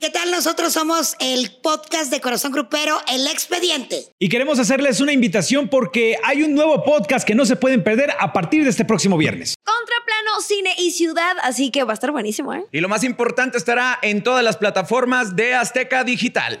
¿Qué 0.00 0.10
tal? 0.10 0.30
Nosotros 0.30 0.72
somos 0.72 1.16
el 1.18 1.50
podcast 1.60 2.12
de 2.12 2.20
Corazón 2.20 2.52
Grupero, 2.52 3.00
El 3.08 3.26
Expediente. 3.26 4.04
Y 4.20 4.28
queremos 4.28 4.60
hacerles 4.60 5.00
una 5.00 5.10
invitación 5.10 5.66
porque 5.66 6.16
hay 6.22 6.44
un 6.44 6.54
nuevo 6.54 6.84
podcast 6.84 7.26
que 7.26 7.34
no 7.34 7.44
se 7.44 7.56
pueden 7.56 7.82
perder 7.82 8.12
a 8.20 8.32
partir 8.32 8.62
de 8.62 8.70
este 8.70 8.84
próximo 8.84 9.16
viernes. 9.18 9.56
Contraplano, 9.64 10.40
cine 10.40 10.72
y 10.78 10.92
ciudad, 10.92 11.36
así 11.42 11.72
que 11.72 11.82
va 11.82 11.94
a 11.94 11.94
estar 11.94 12.12
buenísimo, 12.12 12.54
¿eh? 12.54 12.64
Y 12.70 12.78
lo 12.78 12.88
más 12.88 13.02
importante 13.02 13.58
estará 13.58 13.98
en 14.02 14.22
todas 14.22 14.44
las 14.44 14.56
plataformas 14.56 15.34
de 15.34 15.54
Azteca 15.54 16.04
Digital. 16.04 16.60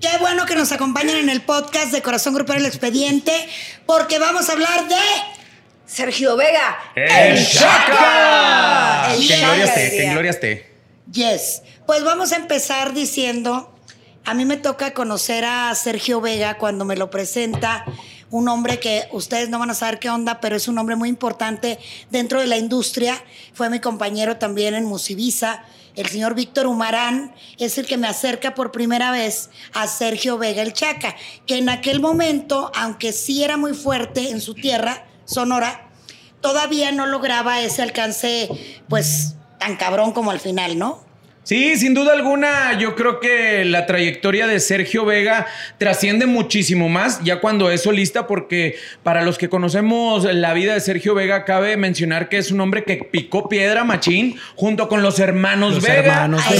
Qué 0.00 0.16
bueno 0.18 0.46
que 0.46 0.54
nos 0.54 0.72
acompañen 0.72 1.18
en 1.18 1.28
el 1.28 1.42
podcast 1.42 1.92
de 1.92 2.00
Corazón 2.00 2.32
Grupero, 2.32 2.58
El 2.58 2.64
Expediente, 2.64 3.32
porque 3.84 4.18
vamos 4.18 4.48
a 4.48 4.52
hablar 4.54 4.88
de... 4.88 5.35
Sergio 5.86 6.36
Vega. 6.36 6.78
¡El 6.94 7.46
Chaca! 7.46 9.14
El 9.14 9.26
Chaca, 9.26 9.46
gloria 9.46 9.64
esté, 9.64 9.80
que 9.80 9.90
diría. 9.90 10.06
en 10.06 10.12
gloria 10.12 10.30
esté. 10.30 10.74
Yes. 11.12 11.62
Pues 11.86 12.02
vamos 12.02 12.32
a 12.32 12.36
empezar 12.36 12.92
diciendo, 12.92 13.72
a 14.24 14.34
mí 14.34 14.44
me 14.44 14.56
toca 14.56 14.92
conocer 14.92 15.44
a 15.44 15.72
Sergio 15.76 16.20
Vega 16.20 16.58
cuando 16.58 16.84
me 16.84 16.96
lo 16.96 17.10
presenta 17.10 17.84
un 18.30 18.48
hombre 18.48 18.80
que 18.80 19.04
ustedes 19.12 19.48
no 19.48 19.60
van 19.60 19.70
a 19.70 19.74
saber 19.74 20.00
qué 20.00 20.10
onda, 20.10 20.40
pero 20.40 20.56
es 20.56 20.66
un 20.66 20.76
hombre 20.78 20.96
muy 20.96 21.08
importante 21.08 21.78
dentro 22.10 22.40
de 22.40 22.48
la 22.48 22.56
industria. 22.56 23.22
Fue 23.54 23.70
mi 23.70 23.78
compañero 23.78 24.36
también 24.36 24.74
en 24.74 24.84
Musivisa. 24.84 25.64
El 25.94 26.08
señor 26.08 26.34
Víctor 26.34 26.66
Humarán 26.66 27.34
es 27.58 27.78
el 27.78 27.86
que 27.86 27.96
me 27.96 28.08
acerca 28.08 28.54
por 28.54 28.72
primera 28.72 29.12
vez 29.12 29.50
a 29.72 29.86
Sergio 29.86 30.36
Vega 30.36 30.62
el 30.62 30.72
Chaca, 30.72 31.14
que 31.46 31.58
en 31.58 31.68
aquel 31.68 32.00
momento, 32.00 32.72
aunque 32.74 33.12
sí 33.12 33.44
era 33.44 33.56
muy 33.56 33.72
fuerte 33.74 34.30
en 34.30 34.40
su 34.40 34.54
tierra, 34.54 35.06
Sonora, 35.26 35.88
todavía 36.40 36.92
no 36.92 37.06
lograba 37.06 37.60
ese 37.60 37.82
alcance, 37.82 38.48
pues, 38.88 39.34
tan 39.58 39.76
cabrón 39.76 40.12
como 40.12 40.30
al 40.30 40.40
final, 40.40 40.78
¿no? 40.78 41.05
Sí, 41.46 41.76
sin 41.76 41.94
duda 41.94 42.12
alguna, 42.12 42.76
yo 42.76 42.96
creo 42.96 43.20
que 43.20 43.64
la 43.64 43.86
trayectoria 43.86 44.48
de 44.48 44.58
Sergio 44.58 45.04
Vega 45.04 45.46
trasciende 45.78 46.26
muchísimo 46.26 46.88
más 46.88 47.20
ya 47.22 47.38
cuando 47.40 47.70
es 47.70 47.84
solista, 47.84 48.26
porque 48.26 48.74
para 49.04 49.22
los 49.22 49.38
que 49.38 49.48
conocemos 49.48 50.24
la 50.24 50.52
vida 50.54 50.74
de 50.74 50.80
Sergio 50.80 51.14
Vega, 51.14 51.44
cabe 51.44 51.76
mencionar 51.76 52.28
que 52.28 52.38
es 52.38 52.50
un 52.50 52.60
hombre 52.60 52.82
que 52.82 52.96
picó 52.96 53.48
piedra 53.48 53.84
machín 53.84 54.40
junto 54.56 54.88
con 54.88 55.02
los 55.02 55.20
hermanos 55.20 55.74
Los 55.74 55.84
Vega. 55.84 55.98
hermanos 55.98 56.42
Ahí, 56.48 56.58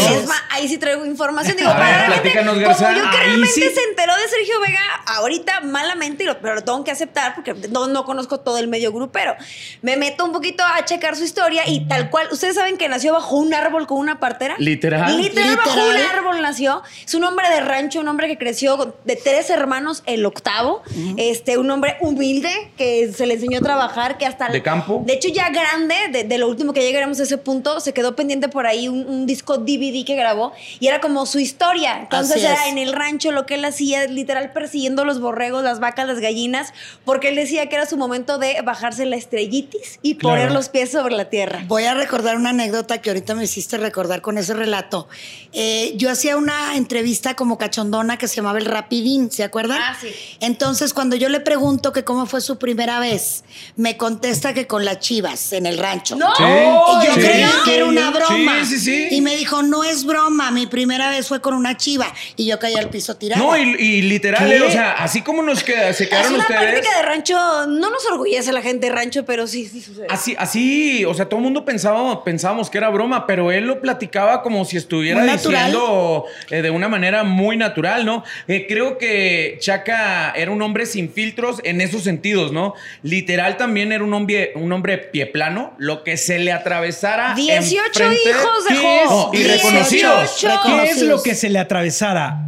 ahí 0.51 0.69
sí 0.69 0.78
traigo 0.78 1.05
información. 1.05 1.56
Digo, 1.56 1.69
A 1.69 1.81
ver, 1.81 1.89
para 1.97 2.06
platícanos, 2.06 2.55
como 2.55 2.62
yo 2.71 3.11
que 3.11 3.17
realmente 3.17 3.48
sí. 3.48 3.62
se 3.62 3.83
enteró 3.91 4.15
de 4.15 4.28
Sergio 4.28 4.61
Vega 4.61 4.78
ahorita 5.06 5.62
malamente, 5.62 6.23
y 6.23 6.27
lo- 6.28 6.39
pero 6.39 6.55
lo 6.55 6.62
tengo 6.62 6.84
que 6.84 6.93
aceptar 6.93 7.34
porque 7.34 7.55
no, 7.73 7.89
no 7.89 8.05
conozco 8.05 8.39
todo 8.39 8.59
el 8.59 8.69
medio 8.69 8.93
grupero. 8.93 9.34
Me 9.83 9.97
meto 9.97 10.25
un 10.25 10.31
poquito 10.31 10.62
a 10.62 10.84
checar 10.84 11.17
su 11.17 11.25
historia 11.25 11.65
y 11.67 11.89
tal 11.89 12.09
cual. 12.09 12.28
Ustedes 12.31 12.55
saben 12.55 12.77
que 12.77 12.89
nació 12.89 13.15
bajo 13.15 13.34
un 13.34 13.53
árbol 13.53 13.89
con 13.89 13.98
una 13.98 14.21
partera. 14.21 14.55
Literal. 14.77 15.17
Literal, 15.17 15.57
bajo 15.57 15.81
un 15.89 15.97
árbol 16.19 16.43
nació. 16.43 16.83
Es 17.05 17.15
un 17.15 17.25
hombre 17.25 17.49
de 17.49 17.61
rancho, 17.61 18.01
un 18.01 18.09
hombre 18.09 18.29
que 18.29 18.39
creció 18.39 18.95
de 19.05 19.17
tres 19.17 19.51
hermanos, 19.51 20.03
el 20.07 20.25
octavo. 20.27 20.83
este, 21.17 21.59
un 21.59 21.71
hombre 21.71 21.97
humilde 22.01 22.51
que 22.77 23.13
se 23.13 23.27
le 23.27 23.35
enseñó 23.35 23.59
a 23.59 23.63
trabajar, 23.63 24.19
que 24.19 24.27
hasta. 24.27 24.49
De 24.49 24.63
campo. 24.63 25.03
De 25.07 25.15
hecho, 25.15 25.29
ya 25.29 25.51
grande, 25.51 25.95
de, 26.13 26.25
de 26.25 26.39
lo 26.39 26.49
último 26.49 26.73
que 26.73 26.81
llegaremos 26.83 27.19
a 27.21 27.23
ese 27.25 27.39
punto, 27.39 27.81
se 27.81 27.93
quedó 27.93 28.15
pendiente 28.17 28.49
por 28.49 28.67
ahí 28.67 28.89
un, 28.89 29.07
un 29.07 29.27
disco 29.27 29.59
DVD 29.59 30.05
que 30.05 30.15
grabó 30.15 30.53
y 30.81 30.87
era 30.89 31.01
como 31.01 31.27
su 31.27 31.39
historia. 31.39 31.99
Entonces 32.01 32.37
Así 32.37 32.45
era 32.47 32.67
es. 32.67 32.73
en 32.73 32.79
el 32.79 32.93
rancho 32.93 33.33
lo 33.33 33.47
que 33.47 33.55
él 33.55 33.65
hacía, 33.65 34.05
literal 34.07 34.53
persiguiendo 34.53 35.05
los 35.05 35.21
borregos, 35.21 35.65
las 35.65 35.81
vacas, 35.81 36.07
las 36.07 36.21
gallinas, 36.21 36.73
porque 37.05 37.29
él 37.29 37.37
decía 37.37 37.69
que 37.69 37.77
era 37.77 37.87
su 37.87 37.97
momento 37.97 38.39
de 38.39 38.61
bajarse 38.63 39.07
la 39.07 39.17
estrellitis 39.17 39.99
y 40.03 40.17
Claro. 40.17 40.37
poner 40.37 40.53
los 40.53 40.69
pies 40.69 40.91
sobre 40.91 41.15
la 41.15 41.27
tierra. 41.31 41.63
Voy 41.67 41.85
a 41.85 41.95
recordar 41.95 42.37
una 42.37 42.51
anécdota 42.51 42.99
que 43.01 43.11
ahorita 43.11 43.35
me 43.35 43.45
hiciste 43.45 43.77
recordar 43.79 44.23
con 44.23 44.39
ese 44.39 44.55
relato. 44.67 45.09
Eh, 45.53 45.95
yo 45.97 46.11
hacía 46.11 46.36
una 46.36 46.77
entrevista 46.77 47.34
como 47.34 47.56
cachondona 47.56 48.19
que 48.19 48.28
se 48.28 48.36
llamaba 48.36 48.59
El 48.59 48.67
Rapidín, 48.67 49.31
¿se 49.31 49.43
acuerdan? 49.43 49.78
Ah, 49.81 49.97
sí. 49.99 50.09
Entonces, 50.41 50.93
cuando 50.93 51.16
yo 51.16 51.31
le 51.31 51.41
pregunto 51.41 51.93
que 51.94 52.04
cómo 52.04 52.27
fue 52.27 52.43
su 52.43 52.59
primera 52.59 52.99
vez, 53.00 53.43
me 53.76 53.97
contesta 53.97 54.53
que 54.53 54.66
con 54.66 54.84
las 54.84 54.99
chivas 54.99 55.53
en 55.55 55.65
el 55.65 55.78
rancho. 55.78 56.15
¡No! 56.16 56.31
Sí. 56.37 56.43
Y 56.43 57.06
yo 57.06 57.15
Sí, 57.15 57.21
creí 57.21 57.44
sí, 57.44 57.50
que 57.65 57.76
era 57.76 57.87
una 57.87 58.10
broma. 58.10 58.65
Sí, 58.66 58.78
sí, 58.78 59.09
sí. 59.09 59.09
Y 59.16 59.21
me 59.22 59.34
dijo, 59.37 59.62
no 59.62 59.82
es 59.84 60.05
broma, 60.05 60.50
mi 60.50 60.66
primera 60.66 61.09
vez 61.09 61.26
fue 61.28 61.41
con 61.41 61.55
una 61.55 61.76
chiva. 61.78 62.12
Y 62.37 62.44
yo 62.47 62.59
caí 62.59 62.75
al 62.75 62.91
piso 62.91 63.16
tirado. 63.16 63.43
No, 63.43 63.56
y, 63.56 63.62
y 63.78 64.03
literal, 64.03 64.47
¿Qué? 64.50 64.56
eh, 64.56 64.62
o 64.62 64.71
sea, 64.71 64.93
así 64.93 65.22
como 65.22 65.43
nos 65.43 65.62
queda, 65.65 65.91
se 65.94 66.05
Es 66.05 66.10
quedaron 66.10 66.34
una 66.34 66.43
ustedes. 66.43 66.60
práctica 66.60 66.97
de 66.99 67.03
rancho, 67.03 67.34
no 67.69 67.91
nos 67.91 68.05
orgullece 68.12 68.53
la 68.53 68.60
gente 68.60 68.88
de 68.88 68.93
rancho, 68.93 69.25
pero 69.25 69.47
sí, 69.47 69.66
sí 69.66 69.81
sucede. 69.81 70.06
Así, 70.10 70.34
así, 70.38 71.05
o 71.06 71.15
sea, 71.15 71.26
todo 71.28 71.38
el 71.38 71.44
mundo 71.44 71.65
pensaba, 71.65 72.22
pensábamos 72.25 72.69
que 72.69 72.76
era 72.78 72.91
broma, 72.91 73.26
pero 73.26 73.50
él 73.53 73.65
lo 73.65 73.81
platicaba 73.81 74.43
como 74.43 74.56
si 74.65 74.77
estuviera 74.77 75.22
diciendo 75.25 76.25
eh, 76.50 76.62
de 76.62 76.71
una 76.71 76.89
manera 76.89 77.22
muy 77.25 77.56
natural, 77.56 78.05
¿no? 78.06 78.25
Eh, 78.49 78.67
creo 78.69 78.99
que 78.99 79.59
Chaca 79.61 80.33
era 80.37 80.50
un 80.50 80.62
hombre 80.62 80.87
sin 80.87 81.11
filtros 81.12 81.61
en 81.65 81.81
esos 81.81 82.03
sentidos, 82.03 82.53
¿no? 82.53 82.75
Literal 83.03 83.56
también 83.56 83.93
era 83.93 84.03
un 84.05 84.15
hombre, 84.15 84.53
un 84.55 84.72
hombre 84.72 84.99
pie 84.99 85.27
plano, 85.27 85.75
lo 85.78 86.03
que 86.05 86.17
se 86.17 86.39
le 86.39 86.53
atravesara. 86.53 87.34
18 87.34 87.84
enfrente- 88.05 88.31
hijos 88.31 88.65
¿Qué 88.69 88.75
dejó. 88.75 89.31
y 89.33 89.37
18. 89.39 89.53
reconocidos. 89.65 90.39
¿Qué 90.84 90.91
es 90.91 91.03
lo 91.03 91.23
que 91.23 91.34
se 91.34 91.49
le 91.50 91.59
atravesara? 91.59 92.38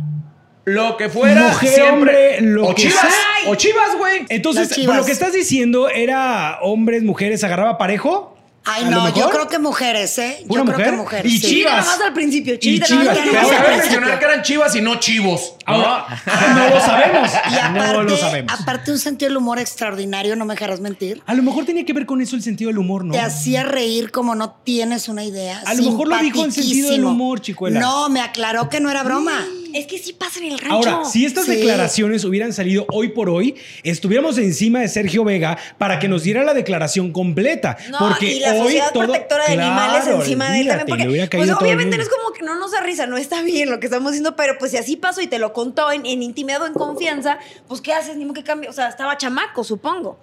Lo 0.65 0.97
que 0.99 1.09
fuera 1.09 1.49
Mujer, 1.49 1.69
siempre. 1.71 1.91
hombre, 1.93 2.41
lo 2.43 2.67
o 2.67 2.75
que 2.75 2.83
chivas, 2.83 3.01
sea. 3.01 3.51
o 3.51 3.55
chivas, 3.55 3.97
güey. 3.97 4.27
Entonces, 4.29 4.69
chivas. 4.71 4.99
lo 4.99 5.05
que 5.07 5.13
estás 5.13 5.33
diciendo 5.33 5.89
era 5.89 6.59
hombres, 6.61 7.03
mujeres, 7.03 7.43
agarraba 7.43 7.79
parejo. 7.79 8.38
Ay, 8.71 8.85
¿A 8.85 8.91
no, 8.91 9.15
yo 9.15 9.31
creo 9.31 9.49
que 9.49 9.59
mujeres, 9.59 10.19
¿eh? 10.19 10.45
¿Pura 10.47 10.63
yo 10.65 10.73
creo 10.73 10.91
que 10.91 10.97
mujeres. 10.97 11.33
Y 11.33 11.39
sí. 11.39 11.47
Chivas. 11.47 11.87
Nada 11.87 11.87
más 11.97 12.01
al 12.03 12.13
principio. 12.13 12.55
Y 12.55 12.59
Chivas. 12.59 12.91
nada 12.91 13.05
más 13.05 13.17
Chivas, 13.17 13.47
Pero 13.49 13.65
principio. 13.65 13.79
mencionar 13.79 14.19
que 14.19 14.25
eran 14.25 14.43
chivas 14.43 14.77
y 14.77 14.81
no 14.83 15.01
chivos. 15.01 15.55
Ahora, 15.65 16.07
¿no? 16.27 16.55
no 16.55 16.69
lo 16.75 16.81
sabemos. 16.81 17.31
Y 17.49 17.53
no 17.75 17.83
aparte, 17.83 18.03
lo 18.05 18.17
sabemos. 18.17 18.53
aparte 18.61 18.91
un 18.93 18.99
sentido 18.99 19.31
del 19.31 19.37
humor 19.39 19.59
extraordinario, 19.59 20.37
no 20.37 20.45
me 20.45 20.55
dejarás 20.55 20.81
mentir. 20.81 21.23
A 21.27 21.35
lo 21.35 21.43
mejor 21.43 21.65
tenía 21.65 21.85
que 21.85 21.93
ver 21.93 22.05
con 22.07 22.21
eso 22.21 22.37
el 22.37 22.43
sentido 22.43 22.69
del 22.69 22.79
humor, 22.79 23.05
¿no? 23.05 23.13
Te 23.13 23.21
hacía 23.21 23.63
reír 23.63 24.11
como 24.11 24.35
no 24.35 24.51
tienes 24.65 25.09
una 25.09 25.25
idea. 25.25 25.63
A 25.65 25.75
lo 25.75 25.83
mejor 25.83 26.09
lo 26.09 26.19
dijo 26.19 26.45
en 26.45 26.53
sentido 26.53 26.91
del 26.91 27.05
humor, 27.05 27.41
chicuela. 27.41 27.81
No, 27.81 28.09
me 28.09 28.21
aclaró 28.21 28.69
que 28.69 28.81
no 28.81 28.91
era 28.91 29.03
broma. 29.03 29.47
Es 29.79 29.87
que 29.87 29.99
sí 29.99 30.13
pasa 30.13 30.41
en 30.41 30.47
el 30.53 30.59
rancho. 30.59 30.75
Ahora, 30.75 31.05
si 31.05 31.25
estas 31.25 31.45
Sí. 31.47 31.53
declaraciones 31.57 32.25
hubieran 32.25 32.53
salido 32.53 32.85
hoy 32.91 33.09
por 33.11 33.29
hoy, 33.31 33.55
estuviéramos 33.85 34.37
encima 34.39 34.81
de 34.81 34.89
Sergio 34.89 35.23
Vega 35.25 35.57
para 35.79 35.99
que 35.99 36.09
nos 36.09 36.25
diera 36.25 36.43
la 36.43 36.53
declaración 36.55 37.13
completa. 37.13 37.77
No, 37.91 37.99
porque 37.99 38.27
y 38.27 38.41
la 38.41 38.55
hoy 38.55 38.59
sociedad 38.63 38.93
todo- 38.93 39.05
protectora 39.05 39.47
de 39.47 39.53
animales 39.53 40.07
encima 40.09 40.51
de 40.51 40.61
él 40.61 40.69
también. 40.69 40.87
Porque, 40.89 41.37
pues 41.37 41.51
obviamente 41.53 41.97
no 41.97 42.03
es 42.03 42.09
como 42.09 42.33
que 42.33 42.43
no 42.45 42.57
nos 42.59 42.73
da 42.73 42.81
risa, 42.81 43.07
no 43.07 43.17
está 43.17 43.43
bien 43.43 43.71
lo 43.71 43.79
que 43.79 43.87
estamos 43.87 44.11
diciendo, 44.13 44.35
pero 44.37 44.57
pues 44.59 44.73
si 44.73 44.77
así 44.79 44.97
pasó 44.97 45.21
y 45.21 45.27
te 45.29 45.39
lo 45.39 45.53
contó 45.53 45.93
en, 45.93 46.05
en 46.07 46.23
intimidad 46.23 46.63
o 46.63 46.67
en 46.67 46.73
confianza, 46.75 47.39
pues 47.69 47.81
¿qué 47.81 47.93
haces? 47.93 48.17
Ni 48.17 48.25
modo 48.25 48.35
que 48.35 48.43
cambie. 48.45 48.69
O 48.69 48.73
sea, 48.73 48.89
estaba 48.89 49.17
chamaco, 49.17 49.63
supongo. 49.63 50.19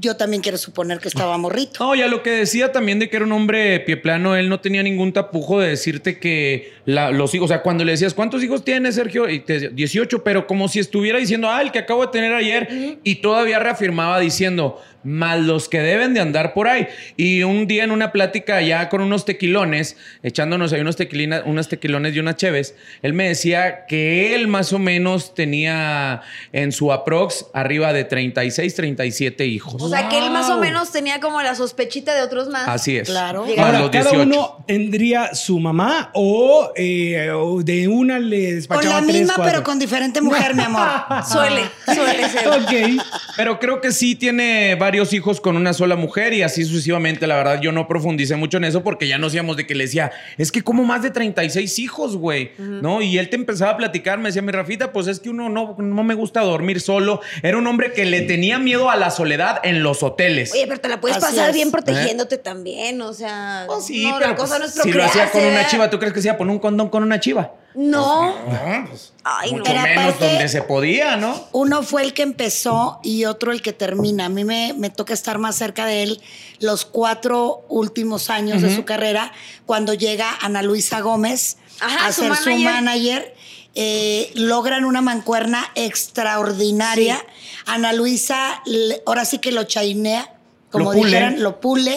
Yo 0.00 0.16
también 0.16 0.42
quiero 0.42 0.58
suponer 0.58 0.98
que 0.98 1.08
estaba 1.08 1.38
morrito. 1.38 1.82
No, 1.82 1.94
ya 1.94 2.08
lo 2.08 2.22
que 2.22 2.30
decía 2.30 2.72
también 2.72 2.98
de 2.98 3.08
que 3.08 3.16
era 3.16 3.24
un 3.24 3.32
hombre 3.32 3.80
pie 3.80 3.96
plano, 3.96 4.36
él 4.36 4.48
no 4.50 4.60
tenía 4.60 4.82
ningún 4.82 5.12
tapujo 5.14 5.60
de 5.60 5.68
decirte 5.70 6.18
que 6.18 6.72
la- 6.84 7.10
los 7.10 7.34
hijos, 7.34 7.46
o 7.46 7.48
sea, 7.48 7.62
cuando 7.62 7.84
le 7.84 7.92
decías, 7.92 8.12
¿cuántos 8.12 8.42
hijos 8.42 8.64
tienes, 8.64 8.97
Sergio? 8.98 9.28
Y 9.28 9.40
te 9.40 9.52
decía, 9.54 9.68
18, 9.70 10.24
pero 10.24 10.46
como 10.46 10.68
si 10.68 10.78
estuviera 10.78 11.18
diciendo, 11.18 11.48
ah, 11.48 11.62
el 11.62 11.70
que 11.70 11.78
acabo 11.78 12.04
de 12.04 12.12
tener 12.12 12.32
ayer, 12.32 12.98
y 13.02 13.16
todavía 13.16 13.58
reafirmaba 13.58 14.18
diciendo, 14.18 14.82
más 15.08 15.40
los 15.40 15.68
que 15.68 15.80
deben 15.80 16.14
de 16.14 16.20
andar 16.20 16.52
por 16.54 16.68
ahí. 16.68 16.86
Y 17.16 17.42
un 17.42 17.66
día 17.66 17.84
en 17.84 17.90
una 17.90 18.12
plática 18.12 18.60
ya 18.60 18.88
con 18.88 19.00
unos 19.00 19.24
tequilones, 19.24 19.96
echándonos 20.22 20.72
ahí 20.72 20.80
unos, 20.80 20.96
tequilina, 20.96 21.42
unas 21.46 21.68
tequilones 21.68 22.14
y 22.14 22.18
unas 22.20 22.36
cheves, 22.36 22.74
él 23.02 23.12
me 23.14 23.28
decía 23.28 23.86
que 23.86 24.34
él 24.34 24.48
más 24.48 24.72
o 24.72 24.78
menos 24.78 25.34
tenía 25.34 26.20
en 26.52 26.72
su 26.72 26.92
aprox 26.92 27.46
arriba 27.54 27.92
de 27.92 28.04
36, 28.04 28.74
37 28.74 29.46
hijos. 29.46 29.82
O 29.82 29.88
sea, 29.88 30.08
que 30.08 30.18
él 30.18 30.30
más 30.30 30.48
o 30.50 30.54
Wow. 30.58 30.60
menos 30.60 30.90
tenía 30.92 31.20
como 31.20 31.40
la 31.40 31.54
sospechita 31.54 32.14
de 32.14 32.22
otros 32.22 32.48
más. 32.48 32.66
Así 32.68 32.96
es. 32.96 33.08
Claro. 33.08 33.44
Ahora, 33.58 33.78
los 33.80 33.90
cada 33.90 34.10
18. 34.10 34.22
uno 34.22 34.64
tendría 34.66 35.34
su 35.34 35.60
mamá 35.60 36.10
o, 36.14 36.72
eh, 36.76 37.30
o 37.30 37.62
de 37.62 37.86
una 37.86 38.18
le 38.18 38.46
Con 38.46 38.54
despachaba 38.56 39.00
la 39.00 39.06
tres, 39.06 39.18
misma, 39.20 39.34
cuatro. 39.36 39.52
pero 39.52 39.64
con 39.64 39.78
diferente 39.78 40.20
mujer, 40.20 40.54
mi 40.54 40.62
amor. 40.62 40.88
Suele, 41.30 41.62
suele 41.86 42.28
ser. 42.28 42.48
Ok. 42.58 43.02
Pero 43.36 43.58
creo 43.60 43.80
que 43.80 43.92
sí 43.92 44.16
tiene 44.16 44.74
varios 44.74 44.97
hijos 45.12 45.40
con 45.40 45.56
una 45.56 45.72
sola 45.72 45.96
mujer 45.96 46.32
y 46.34 46.42
así 46.42 46.64
sucesivamente. 46.64 47.26
La 47.26 47.36
verdad, 47.36 47.60
yo 47.60 47.72
no 47.72 47.88
profundicé 47.88 48.36
mucho 48.36 48.56
en 48.58 48.64
eso 48.64 48.82
porque 48.82 49.08
ya 49.08 49.18
no 49.18 49.28
hacíamos 49.28 49.56
de 49.56 49.66
que 49.66 49.74
le 49.74 49.84
decía, 49.84 50.12
es 50.36 50.52
que 50.52 50.62
como 50.62 50.84
más 50.84 51.02
de 51.02 51.10
36 51.10 51.78
hijos, 51.78 52.16
güey, 52.16 52.52
¿no? 52.58 53.02
Y 53.02 53.18
él 53.18 53.30
te 53.30 53.36
empezaba 53.36 53.72
a 53.72 53.76
platicar, 53.76 54.18
me 54.18 54.28
decía, 54.28 54.42
mi 54.42 54.52
Rafita, 54.52 54.92
pues 54.92 55.06
es 55.06 55.20
que 55.20 55.30
uno 55.30 55.48
no, 55.48 55.76
no 55.78 56.04
me 56.04 56.14
gusta 56.14 56.40
dormir 56.40 56.80
solo. 56.80 57.20
Era 57.42 57.58
un 57.58 57.66
hombre 57.66 57.92
que 57.92 58.04
le 58.04 58.22
tenía 58.22 58.58
miedo 58.58 58.90
a 58.90 58.96
la 58.96 59.10
soledad 59.10 59.60
en 59.62 59.82
los 59.82 60.02
hoteles. 60.02 60.52
Oye, 60.52 60.66
pero 60.66 60.80
te 60.80 60.88
la 60.88 61.00
puedes 61.00 61.16
Así 61.18 61.26
pasar 61.26 61.50
es. 61.50 61.54
bien 61.56 61.70
protegiéndote 61.70 62.38
también, 62.38 63.00
o 63.02 63.12
sea. 63.12 63.66
Oh, 63.68 63.80
sí, 63.80 64.04
no, 64.04 64.18
pero 64.18 64.30
la 64.30 64.36
cosa 64.36 64.58
pues, 64.58 64.74
no 64.76 64.82
es 64.82 64.88
si 64.88 64.92
lo 64.92 65.04
hacía 65.04 65.30
con 65.30 65.44
una 65.44 65.66
chiva, 65.66 65.90
¿tú 65.90 65.98
crees 65.98 66.12
que 66.12 66.20
se 66.20 66.28
iba 66.28 66.34
a 66.34 66.38
poner 66.38 66.52
un 66.52 66.60
condón 66.60 66.88
con 66.88 67.02
una 67.02 67.20
chiva? 67.20 67.52
No. 67.80 68.34
No, 68.34 68.86
pues, 68.88 69.12
Ay, 69.22 69.52
mucho 69.52 69.72
menos 69.72 69.86
aparte- 70.14 70.26
donde 70.30 70.48
se 70.48 70.62
podía, 70.62 71.16
¿no? 71.16 71.46
Uno 71.52 71.84
fue 71.84 72.02
el 72.02 72.12
que 72.12 72.22
empezó 72.22 72.98
y 73.04 73.24
otro 73.24 73.52
el 73.52 73.62
que 73.62 73.72
termina. 73.72 74.24
A 74.24 74.28
mí 74.28 74.42
me, 74.44 74.74
me 74.76 74.90
toca 74.90 75.14
estar 75.14 75.38
más 75.38 75.54
cerca 75.54 75.86
de 75.86 76.02
él 76.02 76.20
los 76.58 76.84
cuatro 76.84 77.64
últimos 77.68 78.30
años 78.30 78.62
de 78.62 78.74
su 78.74 78.84
carrera, 78.84 79.30
cuando 79.64 79.94
llega 79.94 80.28
Ana 80.40 80.62
Luisa 80.62 81.00
Gómez 81.02 81.58
Ajá, 81.78 82.08
a 82.08 82.12
su 82.12 82.22
ser 82.22 82.34
su 82.34 82.50
manager. 82.50 83.36
Eh, 83.76 84.32
logran 84.34 84.84
una 84.84 85.00
mancuerna 85.00 85.70
extraordinaria. 85.76 87.24
Ana 87.66 87.92
Luisa, 87.92 88.60
ahora 89.06 89.24
sí 89.24 89.38
que 89.38 89.52
lo 89.52 89.62
chainea. 89.64 90.32
Como 90.70 90.86
Lo 90.86 90.92
pule. 90.92 91.06
dijeran, 91.06 91.42
lo 91.42 91.60
pule, 91.60 91.96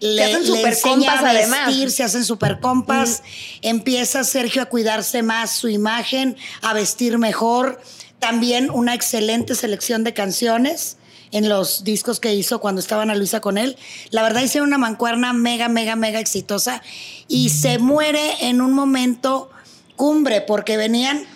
le, 0.00 0.16
Se 0.18 0.24
hacen 0.24 0.40
le 0.42 0.46
super 0.46 0.66
enseña 0.72 0.94
compas, 0.94 1.22
a 1.24 1.30
además. 1.30 1.66
vestir, 1.66 1.90
se 1.90 2.02
hacen 2.04 2.24
super 2.24 2.60
compas. 2.60 3.22
Empieza 3.60 4.22
Sergio 4.22 4.62
a 4.62 4.66
cuidarse 4.66 5.22
más 5.22 5.50
su 5.50 5.68
imagen, 5.68 6.36
a 6.62 6.72
vestir 6.74 7.18
mejor. 7.18 7.80
También 8.20 8.70
una 8.70 8.94
excelente 8.94 9.54
selección 9.56 10.04
de 10.04 10.14
canciones 10.14 10.96
en 11.32 11.48
los 11.48 11.82
discos 11.82 12.20
que 12.20 12.32
hizo 12.34 12.60
cuando 12.60 12.80
estaba 12.80 13.02
Ana 13.02 13.16
Luisa 13.16 13.40
con 13.40 13.58
él. 13.58 13.76
La 14.10 14.22
verdad 14.22 14.42
hicieron 14.42 14.68
una 14.68 14.78
mancuerna 14.78 15.32
mega, 15.32 15.68
mega, 15.68 15.96
mega 15.96 16.20
exitosa 16.20 16.80
y 17.26 17.48
se 17.48 17.78
muere 17.78 18.46
en 18.48 18.60
un 18.60 18.72
momento 18.72 19.50
cumbre 19.96 20.40
porque 20.40 20.76
venían 20.76 21.26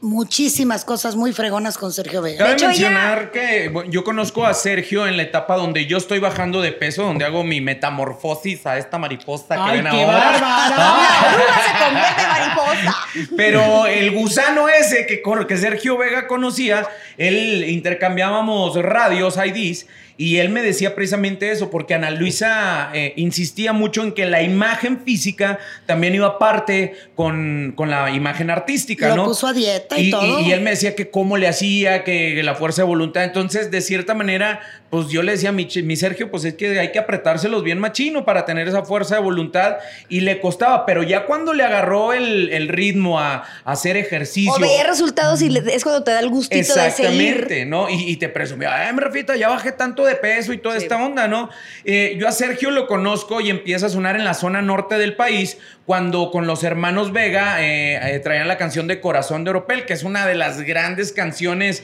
muchísimas 0.00 0.84
cosas 0.84 1.16
muy 1.16 1.32
fregonas 1.32 1.76
con 1.76 1.92
Sergio 1.92 2.22
Vega. 2.22 2.38
Cabe 2.38 2.52
hecho, 2.54 2.68
mencionar 2.68 3.30
que 3.30 3.68
bueno, 3.68 3.90
yo 3.90 4.04
conozco 4.04 4.46
a 4.46 4.54
Sergio 4.54 5.06
en 5.06 5.16
la 5.16 5.24
etapa 5.24 5.56
donde 5.56 5.86
yo 5.86 5.98
estoy 5.98 6.18
bajando 6.18 6.60
de 6.62 6.72
peso, 6.72 7.02
donde 7.02 7.24
hago 7.24 7.44
mi 7.44 7.60
metamorfosis 7.60 8.66
a 8.66 8.78
esta 8.78 8.98
mariposa 8.98 9.56
que 9.56 9.60
¡Ay, 9.60 9.82
ven 9.82 9.92
qué 9.92 10.02
ahora. 10.02 10.38
La 10.40 11.32
oruga 11.32 11.60
se 11.64 11.84
convierte 11.84 12.22
en 12.22 12.28
mariposa. 12.28 12.96
Pero 13.36 13.86
el 13.86 14.10
gusano 14.12 14.68
ese 14.68 15.06
que, 15.06 15.22
que 15.46 15.56
Sergio 15.56 15.98
Vega 15.98 16.26
conocía, 16.26 16.88
él 17.16 17.64
intercambiábamos 17.68 18.76
radios, 18.82 19.36
IDs, 19.36 19.86
y 20.20 20.36
él 20.36 20.50
me 20.50 20.60
decía 20.60 20.94
precisamente 20.94 21.50
eso, 21.50 21.70
porque 21.70 21.94
Ana 21.94 22.10
Luisa 22.10 22.90
eh, 22.92 23.14
insistía 23.16 23.72
mucho 23.72 24.02
en 24.02 24.12
que 24.12 24.26
la 24.26 24.42
imagen 24.42 25.00
física 25.02 25.58
también 25.86 26.14
iba 26.14 26.26
aparte 26.26 26.94
con, 27.14 27.72
con 27.74 27.88
la 27.88 28.10
imagen 28.10 28.50
artística, 28.50 29.08
Lo 29.08 29.16
¿no? 29.16 29.24
puso 29.24 29.46
a 29.46 29.54
dieta 29.54 29.98
y 29.98 30.10
todo. 30.10 30.40
Y 30.40 30.52
él 30.52 30.60
me 30.60 30.70
decía 30.70 30.94
que 30.94 31.08
cómo 31.08 31.38
le 31.38 31.48
hacía, 31.48 32.04
que 32.04 32.38
la 32.42 32.54
fuerza 32.54 32.82
de 32.82 32.88
voluntad. 32.88 33.24
Entonces, 33.24 33.70
de 33.70 33.80
cierta 33.80 34.12
manera, 34.12 34.60
pues 34.90 35.08
yo 35.08 35.22
le 35.22 35.32
decía 35.32 35.48
a 35.48 35.52
mi, 35.52 35.66
mi 35.84 35.96
Sergio, 35.96 36.30
pues 36.30 36.44
es 36.44 36.52
que 36.52 36.78
hay 36.78 36.92
que 36.92 36.98
apretárselos 36.98 37.64
bien 37.64 37.78
machino 37.78 38.26
para 38.26 38.44
tener 38.44 38.68
esa 38.68 38.84
fuerza 38.84 39.14
de 39.14 39.22
voluntad. 39.22 39.76
Y 40.10 40.20
le 40.20 40.38
costaba, 40.38 40.84
pero 40.84 41.02
ya 41.02 41.24
cuando 41.24 41.54
le 41.54 41.62
agarró 41.62 42.12
el, 42.12 42.50
el 42.50 42.68
ritmo 42.68 43.18
a, 43.18 43.36
a 43.36 43.72
hacer 43.72 43.96
ejercicio. 43.96 44.52
O 44.52 44.60
veía 44.60 44.84
resultados 44.84 45.40
y 45.40 45.46
es 45.72 45.82
cuando 45.82 46.04
te 46.04 46.10
da 46.10 46.20
el 46.20 46.28
gustito 46.28 46.74
de 46.74 46.90
seguir. 46.90 47.22
Exactamente, 47.22 47.64
¿no? 47.64 47.88
Y, 47.88 48.10
y 48.10 48.16
te 48.16 48.28
presumía, 48.28 48.86
ay, 48.86 48.92
mi 48.92 49.00
Rafita, 49.00 49.34
ya 49.34 49.48
bajé 49.48 49.72
tanto 49.72 50.04
de 50.04 50.09
peso 50.16 50.52
y 50.52 50.58
toda 50.58 50.76
esta 50.76 51.02
onda, 51.04 51.28
¿no? 51.28 51.50
Eh, 51.84 52.16
yo 52.18 52.28
a 52.28 52.32
Sergio 52.32 52.70
lo 52.70 52.86
conozco 52.86 53.40
y 53.40 53.50
empieza 53.50 53.86
a 53.86 53.88
sonar 53.88 54.16
en 54.16 54.24
la 54.24 54.34
zona 54.34 54.62
norte 54.62 54.98
del 54.98 55.14
país 55.14 55.58
cuando 55.86 56.30
con 56.30 56.46
los 56.46 56.62
hermanos 56.62 57.12
Vega 57.12 57.64
eh, 57.64 58.14
eh, 58.14 58.18
traían 58.20 58.46
la 58.46 58.58
canción 58.58 58.86
de 58.86 59.00
Corazón 59.00 59.42
de 59.42 59.50
Oropel, 59.50 59.86
que 59.86 59.92
es 59.92 60.04
una 60.04 60.24
de 60.24 60.36
las 60.36 60.62
grandes 60.62 61.12
canciones 61.12 61.82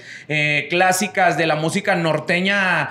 clásicas 0.70 1.36
de 1.36 1.46
la 1.46 1.56
música 1.56 1.96
norteña, 1.96 2.90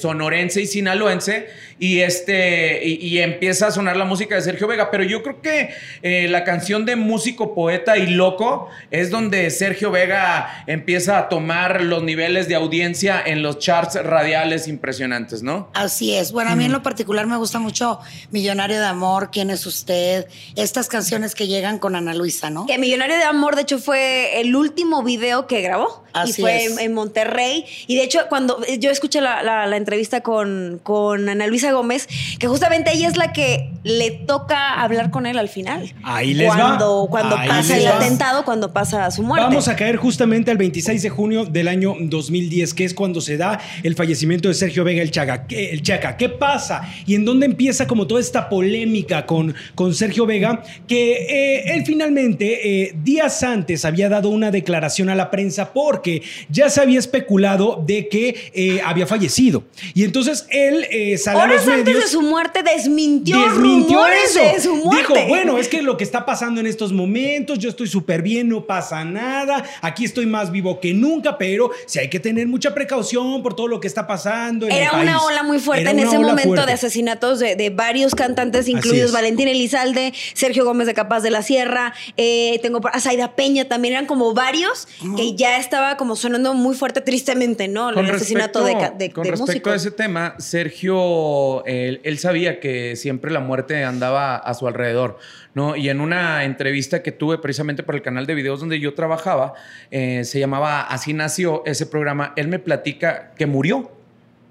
sonorense 0.00 0.62
y 0.62 0.66
sinaloense. 0.66 1.48
Y, 1.78 2.00
este, 2.00 2.80
y, 2.86 3.06
y 3.06 3.18
empieza 3.18 3.66
a 3.66 3.70
sonar 3.70 3.98
la 3.98 4.06
música 4.06 4.34
de 4.34 4.40
Sergio 4.40 4.66
Vega. 4.66 4.90
Pero 4.90 5.04
yo 5.04 5.22
creo 5.22 5.42
que 5.42 6.28
la 6.28 6.44
canción 6.44 6.86
de 6.86 6.96
músico, 6.96 7.54
poeta 7.54 7.98
y 7.98 8.06
loco 8.06 8.70
es 8.90 9.10
donde 9.10 9.50
Sergio 9.50 9.90
Vega 9.90 10.64
empieza 10.66 11.18
a 11.18 11.28
tomar 11.28 11.82
los 11.82 12.02
niveles 12.02 12.48
de 12.48 12.54
audiencia 12.54 13.22
en 13.24 13.42
los 13.42 13.58
charts 13.58 14.02
radiales 14.02 14.55
impresionantes, 14.68 15.42
¿no? 15.42 15.68
Así 15.74 16.14
es. 16.14 16.32
Bueno, 16.32 16.50
a 16.50 16.56
mí 16.56 16.64
en 16.64 16.72
lo 16.72 16.82
particular 16.82 17.26
me 17.26 17.36
gusta 17.36 17.58
mucho 17.58 18.00
Millonario 18.30 18.78
de 18.80 18.86
Amor, 18.86 19.30
¿Quién 19.30 19.50
es 19.50 19.66
usted? 19.66 20.26
Estas 20.56 20.88
canciones 20.88 21.34
que 21.34 21.46
llegan 21.46 21.78
con 21.78 21.94
Ana 21.96 22.14
Luisa, 22.14 22.50
¿no? 22.50 22.66
Que 22.66 22.78
Millonario 22.78 23.16
de 23.16 23.24
Amor, 23.24 23.54
de 23.56 23.62
hecho, 23.62 23.78
fue 23.78 24.40
el 24.40 24.54
último 24.56 25.02
video 25.02 25.46
que 25.46 25.60
grabó. 25.60 26.04
Así 26.12 26.30
y 26.30 26.42
fue 26.42 26.64
es. 26.64 26.72
en, 26.72 26.78
en 26.78 26.94
Monterrey. 26.94 27.66
Y 27.86 27.96
de 27.96 28.02
hecho, 28.04 28.20
cuando 28.30 28.58
yo 28.80 28.90
escuché 28.90 29.20
la, 29.20 29.42
la- 29.42 29.66
la 29.66 29.76
entrevista 29.76 30.22
con, 30.22 30.80
con 30.82 31.28
Ana 31.28 31.46
Luisa 31.46 31.72
Gómez, 31.72 32.08
que 32.38 32.46
justamente 32.48 32.90
ella 32.94 33.08
es 33.08 33.16
la 33.18 33.32
que 33.34 33.70
le 33.84 34.10
toca 34.12 34.80
hablar 34.80 35.10
con 35.10 35.26
él 35.26 35.38
al 35.38 35.50
final. 35.50 35.94
Ahí 36.02 36.32
les 36.32 36.50
va. 36.50 36.56
cuando, 36.56 37.06
Cuando 37.10 37.36
Ahí 37.36 37.48
pasa 37.48 37.76
el 37.76 37.86
va. 37.86 37.96
atentado, 37.96 38.44
cuando 38.46 38.72
pasa 38.72 39.10
su 39.10 39.22
muerte. 39.22 39.46
Vamos 39.46 39.68
a 39.68 39.76
caer 39.76 39.96
justamente 39.96 40.50
al 40.50 40.56
26 40.56 41.02
de 41.02 41.10
junio 41.10 41.44
del 41.44 41.68
año 41.68 41.94
2010, 42.00 42.72
que 42.72 42.84
es 42.84 42.94
cuando 42.94 43.20
se 43.20 43.36
da 43.36 43.60
el 43.82 43.94
fallecimiento 43.94 44.35
de 44.40 44.54
Sergio 44.54 44.84
Vega 44.84 45.02
el 45.02 45.10
Chaga. 45.10 45.46
¿Qué- 45.46 45.70
El 45.70 45.82
Chaca. 45.82 46.16
¿Qué 46.16 46.28
pasa? 46.28 46.82
¿Y 47.06 47.14
en 47.14 47.24
dónde 47.24 47.46
empieza 47.46 47.86
como 47.86 48.06
toda 48.06 48.20
esta 48.20 48.48
polémica 48.48 49.26
con, 49.26 49.54
con 49.74 49.94
Sergio 49.94 50.26
Vega? 50.26 50.62
Que 50.86 51.12
eh, 51.12 51.74
él 51.74 51.84
finalmente, 51.86 52.82
eh, 52.84 52.94
días 53.02 53.42
antes, 53.42 53.84
había 53.84 54.08
dado 54.08 54.28
una 54.30 54.50
declaración 54.50 55.08
a 55.08 55.14
la 55.14 55.30
prensa 55.30 55.72
porque 55.72 56.22
ya 56.48 56.68
se 56.70 56.80
había 56.80 56.98
especulado 56.98 57.82
de 57.86 58.08
que 58.08 58.34
eh, 58.54 58.80
había 58.84 59.06
fallecido. 59.06 59.64
Y 59.94 60.04
entonces 60.04 60.46
él 60.50 60.86
sale 61.18 61.38
a 61.40 61.44
Horas 61.44 61.66
los 61.66 61.74
antes 61.74 61.94
de 61.94 62.06
su 62.08 62.22
muerte 62.22 62.62
desmintió, 62.62 63.38
Desmintió 63.40 63.96
rumores 63.98 64.36
eso. 64.36 64.40
de 64.54 64.60
su 64.60 64.74
muerte. 64.76 65.12
Dijo, 65.14 65.28
bueno, 65.28 65.58
es 65.58 65.68
que 65.68 65.82
lo 65.82 65.96
que 65.96 66.04
está 66.04 66.24
pasando 66.26 66.60
en 66.60 66.66
estos 66.66 66.92
momentos, 66.92 67.58
yo 67.58 67.68
estoy 67.68 67.86
súper 67.88 68.22
bien, 68.22 68.48
no 68.48 68.64
pasa 68.66 69.04
nada, 69.04 69.64
aquí 69.82 70.04
estoy 70.04 70.26
más 70.26 70.50
vivo 70.50 70.80
que 70.80 70.92
nunca, 70.94 71.36
pero 71.38 71.70
sí 71.86 71.98
hay 71.98 72.08
que 72.08 72.20
tener 72.20 72.46
mucha 72.46 72.74
precaución 72.74 73.42
por 73.42 73.54
todo 73.54 73.68
lo 73.68 73.80
que 73.80 73.86
está 73.86 74.06
pasando 74.06 74.25
en 74.26 74.62
Era 74.72 74.90
el 74.96 75.02
una 75.02 75.22
ola 75.24 75.42
muy 75.42 75.58
fuerte 75.58 75.82
Era 75.82 75.90
en 75.92 76.00
ese 76.00 76.18
momento 76.18 76.42
fuerte. 76.48 76.66
de 76.66 76.72
asesinatos 76.72 77.38
de, 77.38 77.56
de 77.56 77.70
varios 77.70 78.14
cantantes, 78.14 78.68
incluidos. 78.68 79.12
Valentín 79.12 79.48
Elizalde, 79.48 80.12
Sergio 80.34 80.64
Gómez 80.64 80.86
de 80.86 80.94
Capaz 80.94 81.20
de 81.20 81.30
la 81.30 81.42
Sierra, 81.42 81.94
eh, 82.16 82.58
tengo 82.62 82.80
por- 82.80 82.90
a 82.94 83.00
Zaida 83.00 83.36
Peña 83.36 83.66
también, 83.66 83.94
eran 83.94 84.06
como 84.06 84.34
varios 84.34 84.88
que 85.16 85.34
ya 85.36 85.58
estaba 85.58 85.96
como 85.96 86.16
sonando 86.16 86.54
muy 86.54 86.74
fuerte 86.74 87.00
tristemente, 87.00 87.68
¿no? 87.68 87.90
El 87.90 88.10
asesinato 88.10 88.64
de, 88.64 88.74
de, 88.98 89.10
con 89.12 89.24
de 89.24 89.30
respecto 89.30 89.70
a 89.70 89.74
ese 89.76 89.90
tema, 89.90 90.34
Sergio, 90.38 91.64
él, 91.66 92.00
él 92.04 92.18
sabía 92.18 92.60
que 92.60 92.96
siempre 92.96 93.30
la 93.30 93.40
muerte 93.40 93.84
andaba 93.84 94.36
a 94.36 94.54
su 94.54 94.66
alrededor, 94.66 95.18
¿no? 95.54 95.76
Y 95.76 95.88
en 95.88 96.00
una 96.00 96.44
entrevista 96.44 97.02
que 97.02 97.12
tuve 97.12 97.38
precisamente 97.38 97.82
para 97.82 97.96
el 97.96 98.02
canal 98.02 98.26
de 98.26 98.34
videos 98.34 98.60
donde 98.60 98.78
yo 98.80 98.94
trabajaba, 98.94 99.54
eh, 99.90 100.22
se 100.24 100.38
llamaba 100.38 100.82
Así 100.82 101.12
nació 101.12 101.62
ese 101.66 101.86
programa, 101.86 102.32
él 102.36 102.48
me 102.48 102.58
platica 102.58 103.32
que 103.36 103.46
murió. 103.46 103.92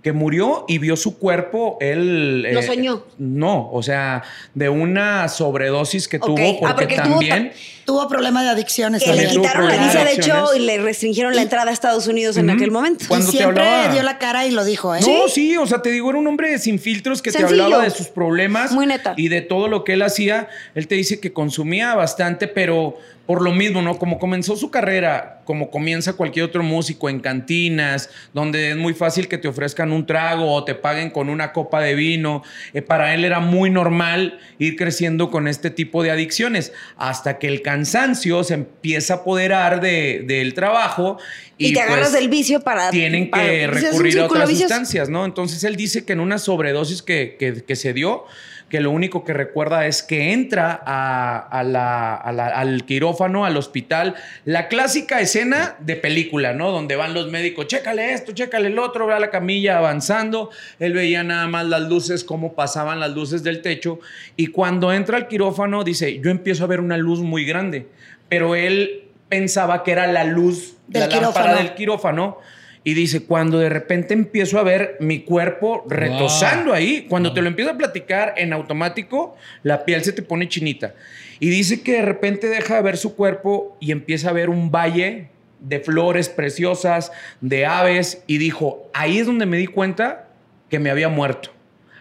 Que 0.06 0.13
murió 0.13 0.66
y 0.68 0.78
vio 0.78 0.96
su 0.98 1.18
cuerpo, 1.18 1.80
él... 1.81 2.44
Lo 2.54 2.62
soñó. 2.62 3.04
No, 3.18 3.72
o 3.72 3.81
sea, 3.81 4.22
de 4.54 4.69
una 4.69 5.28
sobredosis 5.30 6.07
que 6.07 6.19
tuvo, 6.19 6.38
Ah, 6.64 6.76
porque, 6.76 6.94
tuvo 6.95 7.06
también... 7.14 7.52
Tuvo 7.85 8.07
problemas 8.07 8.44
de 8.44 8.50
adicciones 8.52 9.02
Que 9.04 9.09
le 9.14 9.24
también. 9.24 9.33
tuvo 9.33 9.44
quitaron 9.45 9.68
la 9.68 9.78
visa, 9.78 10.04
de 10.04 10.14
hecho, 10.14 10.56
y 10.56 10.59
le 10.59 10.78
restringieron 10.78 11.35
la 11.35 11.42
entrada 11.42 11.71
a 11.71 11.74
Estados 11.74 12.06
Unidos 12.06 12.38
en 12.38 12.52
aquel 12.52 12.69
momento. 12.69 13.06
Cuando 13.07 13.30
y 13.30 13.31
te 13.31 13.38
siempre 13.40 13.64
hablaba- 13.68 13.94
dio 13.94 14.04
la 14.04 14.19
cara 14.19 14.45
y 14.45 14.52
lo 14.52 14.64
dijo, 14.64 14.94
¿eh? 14.95 15.00
No, 15.02 15.28
sí, 15.28 15.57
o 15.57 15.66
sea, 15.66 15.81
te 15.81 15.90
digo, 15.90 16.12
era 16.12 16.19
un 16.19 16.28
hombre 16.28 16.57
sin 16.59 16.78
filtros 16.78 17.24
que 17.24 17.31
Sencillo. 17.31 17.56
te 17.57 17.64
hablaba 17.64 17.83
de 17.83 17.90
sus 17.90 18.07
problemas 18.07 18.71
Muy 18.74 18.85
neta. 18.85 19.16
y 19.18 19.28
de 19.30 19.42
todo 19.42 19.68
lo 19.68 19.83
que 19.83 19.94
él 19.94 20.04
hacía. 20.04 20.50
Él 20.76 20.88
te 20.88 20.94
dice 20.95 21.19
que 21.19 21.33
consumía 21.33 21.95
bastante, 21.95 22.47
pero 22.47 22.97
por 23.25 23.41
lo 23.41 23.51
mismo, 23.51 23.81
¿no? 23.81 23.97
Como 23.97 24.19
comenzó 24.19 24.55
su 24.55 24.69
carrera, 24.69 25.41
como 25.45 25.69
comienza 25.71 26.13
cualquier 26.13 26.45
otro 26.45 26.61
músico 26.63 27.09
en 27.09 27.19
cantinas, 27.19 28.09
donde 28.33 28.71
es 28.71 28.77
muy 28.77 28.94
fácil 28.94 29.27
que 29.27 29.37
te 29.37 29.47
ofrezcan 29.47 29.91
un 29.91 30.05
trago 30.05 30.51
o 30.53 30.63
te 30.63 30.75
paguen 30.75 31.09
con 31.09 31.29
una 31.29 31.51
copa 31.51 31.81
de 31.81 31.95
vino. 31.95 32.44
eh, 32.73 32.81
para 32.81 33.13
él 33.13 33.25
era 33.25 33.39
muy 33.39 33.69
normal 33.69 34.39
ir 34.59 34.75
creciendo 34.75 35.31
con 35.31 35.47
este 35.47 35.69
tipo 35.69 36.03
de 36.03 36.11
adicciones, 36.11 36.71
hasta 36.97 37.37
que 37.39 37.47
el 37.47 37.61
cansancio 37.61 38.44
se 38.44 38.53
empieza 38.55 39.15
a 39.15 39.17
apoderar 39.17 39.81
de- 39.81 40.23
del 40.27 40.53
trabajo. 40.53 41.17
Y, 41.57 41.74
te 41.74 41.80
agarras 41.81 42.09
pues, 42.09 42.14
del 42.19 42.30
vicio 42.30 42.59
para. 42.62 42.90
tienen 42.90 43.30
para- 43.30 43.44
que 43.44 43.68
recurrir 43.68 44.19
a 44.19 44.26
otras 44.26 44.50
sustancias, 44.50 45.07
¿no? 45.09 45.24
Entonces 45.26 45.64
él 45.64 45.76
dice 45.78 46.04
que 46.06 46.14
en 46.14 46.19
una 46.19 46.38
sobredosis 46.38 47.02
que, 47.02 47.38
que- 47.40 47.64
que 47.64 47.76
se 47.78 47.94
dio, 47.94 48.26
que 48.68 48.81
lo 48.81 48.90
único 48.92 49.24
que 49.24 49.31
recuerda 49.31 49.85
es 49.85 50.02
que 50.04 50.33
entra 50.33 50.81
a- 50.85 51.38
a 51.38 51.64
la- 51.64 52.16
a 52.16 52.31
la- 52.33 52.47
al 52.47 52.83
quirófano, 52.85 53.45
al 53.45 53.56
hospital, 53.57 54.16
la 54.44 54.68
clásica 54.68 55.21
escena 55.21 55.76
de 55.80 55.95
película, 55.95 56.52
¿no? 56.54 56.71
Donde 56.71 56.95
van 56.97 57.14
los 57.14 57.30
médicos, 57.31 57.68
chécale 57.68 58.12
esto, 58.12 58.33
chécale 58.33 58.68
el 58.68 58.80
otro, 58.80 59.06
ve 59.07 59.14
a 59.14 59.19
la 59.19 59.30
camilla 59.30 59.78
avanzando, 59.78 60.50
él 60.80 60.94
veía 60.94 61.24
nada 61.24 61.47
más 61.47 61.66
las 61.68 61.83
luces, 61.83 62.24
cómo 62.26 62.54
pasaban 62.54 63.00
las 63.00 63.12
luces 63.12 63.44
del 63.44 63.62
techo, 63.62 64.00
y 64.35 64.47
cuando 64.47 64.92
entra 64.92 65.16
al 65.18 65.28
quirófano 65.30 65.83
dice, 65.85 66.19
yo 66.19 66.31
empiezo 66.31 66.64
a 66.66 66.68
ver 66.68 66.80
una 66.81 66.97
luz 66.97 67.19
muy 67.19 67.45
grande, 67.45 67.88
pero 68.28 68.56
él 68.56 69.04
pensaba 69.29 69.83
que 69.83 69.91
era 69.91 70.07
la 70.07 70.23
luz 70.23 70.77
Del 70.87 71.01
la 71.01 71.07
lámpara 71.07 71.31
quirófano. 71.31 71.57
del 71.57 71.73
quirófano 71.73 72.37
Y 72.83 72.94
dice, 72.94 73.25
cuando 73.25 73.59
de 73.59 73.69
repente 73.69 74.13
empiezo 74.13 74.59
a 74.59 74.63
ver 74.63 74.97
mi 74.99 75.21
cuerpo 75.23 75.83
retosando 75.87 76.73
ahí, 76.73 77.07
cuando 77.09 77.33
te 77.33 77.41
lo 77.41 77.47
empiezo 77.47 77.71
a 77.71 77.77
platicar 77.77 78.35
en 78.37 78.53
automático, 78.53 79.35
la 79.63 79.85
piel 79.85 80.03
se 80.03 80.13
te 80.13 80.21
pone 80.21 80.47
chinita. 80.47 80.94
Y 81.39 81.49
dice 81.49 81.81
que 81.81 81.94
de 81.94 82.01
repente 82.03 82.47
deja 82.47 82.75
de 82.75 82.81
ver 82.83 82.97
su 82.97 83.15
cuerpo 83.15 83.75
y 83.79 83.91
empieza 83.91 84.29
a 84.29 84.33
ver 84.33 84.49
un 84.49 84.71
valle 84.71 85.29
de 85.59 85.79
flores 85.79 86.29
preciosas, 86.29 87.11
de 87.41 87.65
aves, 87.65 88.23
y 88.27 88.37
dijo, 88.37 88.87
ahí 88.94 89.17
es 89.17 89.25
donde 89.25 89.47
me 89.47 89.57
di 89.57 89.67
cuenta 89.67 90.27
que 90.69 90.77
me 90.77 90.91
había 90.91 91.09
muerto, 91.09 91.49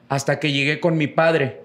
hasta 0.08 0.38
que 0.38 0.52
llegué 0.52 0.80
con 0.80 0.98
mi 0.98 1.06
padre 1.06 1.60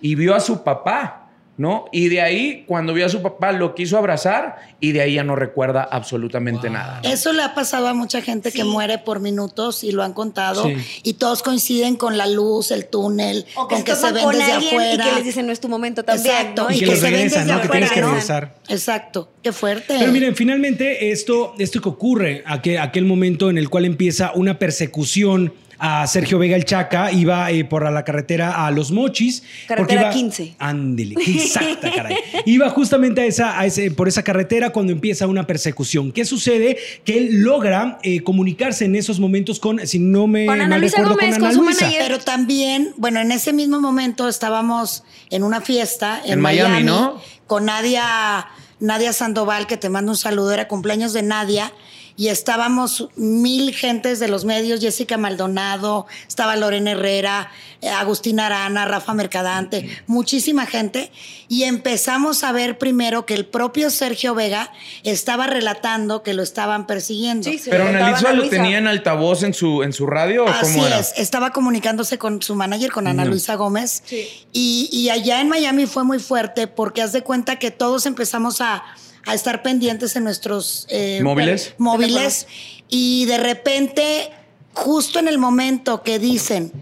y 0.00 0.14
vio 0.14 0.34
a 0.34 0.40
su 0.40 0.64
papá 0.64 1.25
¿no? 1.58 1.86
Y 1.90 2.08
de 2.08 2.20
ahí, 2.20 2.64
cuando 2.66 2.92
vio 2.92 3.06
a 3.06 3.08
su 3.08 3.22
papá, 3.22 3.52
lo 3.52 3.74
quiso 3.74 3.96
abrazar 3.96 4.56
y 4.78 4.92
de 4.92 5.00
ahí 5.00 5.14
ya 5.14 5.24
no 5.24 5.36
recuerda 5.36 5.82
absolutamente 5.90 6.68
nada. 6.68 7.00
Eso 7.02 7.32
le 7.32 7.42
ha 7.42 7.54
pasado 7.54 7.88
a 7.88 7.94
mucha 7.94 8.20
gente 8.20 8.52
que 8.52 8.62
muere 8.64 8.98
por 8.98 9.20
minutos 9.20 9.82
y 9.82 9.90
lo 9.92 10.02
han 10.02 10.12
contado 10.12 10.64
Sí. 10.64 10.74
y 11.02 11.14
todos 11.14 11.42
coinciden 11.42 11.96
con 11.96 12.18
la 12.18 12.26
luz, 12.26 12.70
el 12.70 12.86
túnel, 12.86 13.46
O 13.54 13.68
que 13.68 13.76
con 13.76 13.84
que 13.84 13.94
se 13.94 14.12
ven 14.12 14.24
con 14.24 14.32
desde 14.38 14.52
afuera. 14.52 14.92
y 15.06 15.08
que 15.08 15.14
les 15.16 15.24
dicen 15.24 15.46
no 15.46 15.52
es 15.52 15.60
tu 15.60 15.68
momento 15.68 16.04
también, 16.04 16.34
Exacto. 16.34 16.64
¿no? 16.64 16.70
Y 16.70 16.76
Y 16.76 16.80
que 16.80 16.96
se 16.96 17.02
ven 17.04 17.12
regresan, 17.14 17.46
desde 17.46 17.54
¿no? 17.56 17.62
Que 17.62 17.68
tienes 17.68 17.90
que 17.90 18.00
afuera, 18.00 18.06
¿no? 18.06 18.12
regresar. 18.12 18.54
Exacto. 18.68 19.30
Qué 19.42 19.52
fuerte. 19.52 19.94
Pero 19.98 20.12
miren, 20.12 20.36
finalmente 20.36 21.10
esto, 21.10 21.54
esto 21.58 21.80
que 21.80 21.88
ocurre, 21.88 22.42
aquel, 22.46 22.78
aquel 22.78 23.04
momento 23.06 23.48
en 23.48 23.56
el 23.58 23.70
cual 23.70 23.84
empieza 23.86 24.32
una 24.34 24.58
persecución 24.58 25.54
a 25.78 26.06
Sergio 26.06 26.38
Vega 26.38 26.56
el 26.56 26.64
Chaca, 26.64 27.12
iba 27.12 27.50
eh, 27.50 27.64
por 27.64 27.90
la 27.90 28.04
carretera 28.04 28.66
a 28.66 28.70
Los 28.70 28.90
Mochis. 28.90 29.42
Carretera 29.68 30.02
iba- 30.02 30.10
15. 30.10 30.54
Ándele, 30.58 31.14
exacta, 31.26 31.90
caray. 31.94 32.16
Iba 32.46 32.70
justamente 32.70 33.20
a 33.20 33.24
esa, 33.26 33.58
a 33.58 33.66
ese, 33.66 33.90
por 33.90 34.08
esa 34.08 34.22
carretera 34.22 34.70
cuando 34.70 34.92
empieza 34.92 35.26
una 35.26 35.46
persecución. 35.46 36.12
¿Qué 36.12 36.24
sucede? 36.24 36.76
Que 37.04 37.18
él 37.18 37.42
logra 37.42 37.98
eh, 38.02 38.22
comunicarse 38.22 38.84
en 38.84 38.96
esos 38.96 39.20
momentos 39.20 39.60
con, 39.60 39.86
si 39.86 39.98
no 39.98 40.26
me 40.26 40.46
Con 40.46 40.60
Ana 40.60 40.78
Luisa 40.78 40.98
recuerdo, 40.98 41.16
Gómez, 41.20 41.34
con 41.36 41.44
Ana 41.46 41.54
su 41.54 41.62
Luisa. 41.62 41.84
manager. 41.86 42.02
Pero 42.06 42.18
también, 42.20 42.94
bueno, 42.96 43.20
en 43.20 43.32
ese 43.32 43.52
mismo 43.52 43.80
momento 43.80 44.28
estábamos 44.28 45.04
en 45.30 45.42
una 45.42 45.60
fiesta 45.60 46.20
en, 46.24 46.34
En 46.34 46.40
Miami, 46.40 46.82
¿no? 46.84 47.20
Con 47.46 47.66
Nadia, 47.66 48.46
Nadia 48.80 49.12
Sandoval, 49.12 49.66
que 49.66 49.76
te 49.76 49.88
mando 49.88 50.12
un 50.12 50.16
saludo, 50.18 50.52
era 50.52 50.68
cumpleaños 50.68 51.12
de 51.12 51.22
Nadia. 51.22 51.72
Y 52.16 52.28
estábamos 52.28 53.08
mil 53.16 53.74
gentes 53.74 54.18
de 54.18 54.28
los 54.28 54.44
medios, 54.44 54.80
Jessica 54.80 55.18
Maldonado, 55.18 56.06
estaba 56.26 56.56
Lorena 56.56 56.92
Herrera, 56.92 57.50
eh, 57.82 57.90
Agustín 57.90 58.40
Arana, 58.40 58.86
Rafa 58.86 59.12
Mercadante, 59.12 59.88
muchísima 60.06 60.64
gente. 60.64 61.12
Y 61.48 61.64
empezamos 61.64 62.42
a 62.42 62.52
ver 62.52 62.78
primero 62.78 63.26
que 63.26 63.34
el 63.34 63.44
propio 63.44 63.90
Sergio 63.90 64.34
Vega 64.34 64.72
estaba 65.04 65.46
relatando 65.46 66.22
que 66.22 66.32
lo 66.32 66.42
estaban 66.42 66.86
persiguiendo. 66.86 67.50
Sí, 67.50 67.58
se 67.58 67.70
Pero 67.70 67.84
lo 67.84 67.90
Ana 67.90 68.12
contaba 68.12 68.16
Luisa 68.16 68.28
Ana 68.30 68.42
lo 68.42 68.48
tenía 68.48 68.78
en 68.78 68.86
altavoz 68.86 69.42
en 69.42 69.52
su, 69.52 69.82
en 69.82 69.92
su 69.92 70.06
radio 70.06 70.44
o 70.44 70.48
Así 70.48 70.72
cómo 70.74 70.86
era? 70.86 70.98
es, 70.98 71.12
estaba 71.16 71.50
comunicándose 71.52 72.16
con 72.18 72.40
su 72.40 72.54
manager, 72.54 72.92
con 72.92 73.06
Ana 73.06 73.24
No. 73.24 73.30
Luisa 73.30 73.56
Gómez. 73.56 74.02
Sí. 74.06 74.26
Y, 74.52 74.88
y 74.90 75.10
allá 75.10 75.40
en 75.42 75.48
Miami 75.48 75.86
fue 75.86 76.02
muy 76.04 76.18
fuerte 76.18 76.66
porque 76.66 77.02
haz 77.02 77.12
de 77.12 77.22
cuenta 77.22 77.56
que 77.56 77.70
todos 77.70 78.06
empezamos 78.06 78.60
a, 78.60 78.82
a 79.26 79.34
estar 79.34 79.62
pendientes 79.62 80.16
en 80.16 80.24
nuestros 80.24 80.86
eh, 80.88 81.20
¿Móviles? 81.22 81.74
móviles 81.78 82.46
y 82.88 83.24
de 83.26 83.38
repente, 83.38 84.30
justo 84.72 85.18
en 85.18 85.28
el 85.28 85.38
momento 85.38 86.02
que 86.02 86.18
dicen 86.18 86.72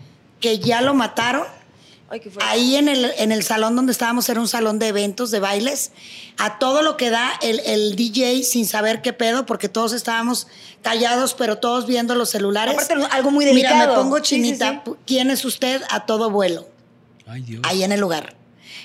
que 0.41 0.59
ya 0.59 0.81
lo 0.83 0.95
mataron, 0.95 1.45
Ay, 2.11 2.21
qué 2.21 2.31
fuerte. 2.31 2.49
Ahí 2.53 2.77
en 2.77 2.89
el, 2.89 3.11
en 3.17 3.33
el 3.33 3.43
salón 3.43 3.75
donde 3.75 3.91
estábamos 3.91 4.29
era 4.29 4.39
un 4.39 4.47
salón 4.47 4.79
de 4.79 4.89
eventos, 4.89 5.31
de 5.31 5.41
bailes, 5.41 5.91
a 6.37 6.59
todo 6.59 6.83
lo 6.83 6.99
que 6.99 7.09
da 7.09 7.33
el, 7.41 7.61
el 7.61 7.97
DJ 7.97 8.43
sin 8.45 8.67
saber 8.67 9.01
qué 9.01 9.15
pedo, 9.15 9.47
porque 9.47 9.71
todos 9.71 9.93
estábamos 9.95 10.47
callados, 10.83 11.33
pero 11.35 11.57
todos 11.57 11.87
viendo 11.87 12.15
los 12.15 12.29
celulares. 12.29 12.75
Aparte, 12.75 12.95
algo 13.11 13.31
muy 13.31 13.47
Mira, 13.47 13.71
delicado. 13.71 13.97
me 13.97 14.03
pongo 14.03 14.19
Sí, 14.19 14.23
sí, 14.25 14.35
chinita. 14.37 14.83
sí. 14.85 14.93
¿Quién 15.07 15.31
es 15.31 15.45
usted 15.47 15.81
a 15.89 16.05
todo 16.05 16.31
vuelo? 16.31 16.69
Ay, 17.27 17.41
Dios. 17.41 17.63
Ahí 17.65 17.83
en 17.83 17.91
el 17.91 18.01
lugar. 18.01 18.37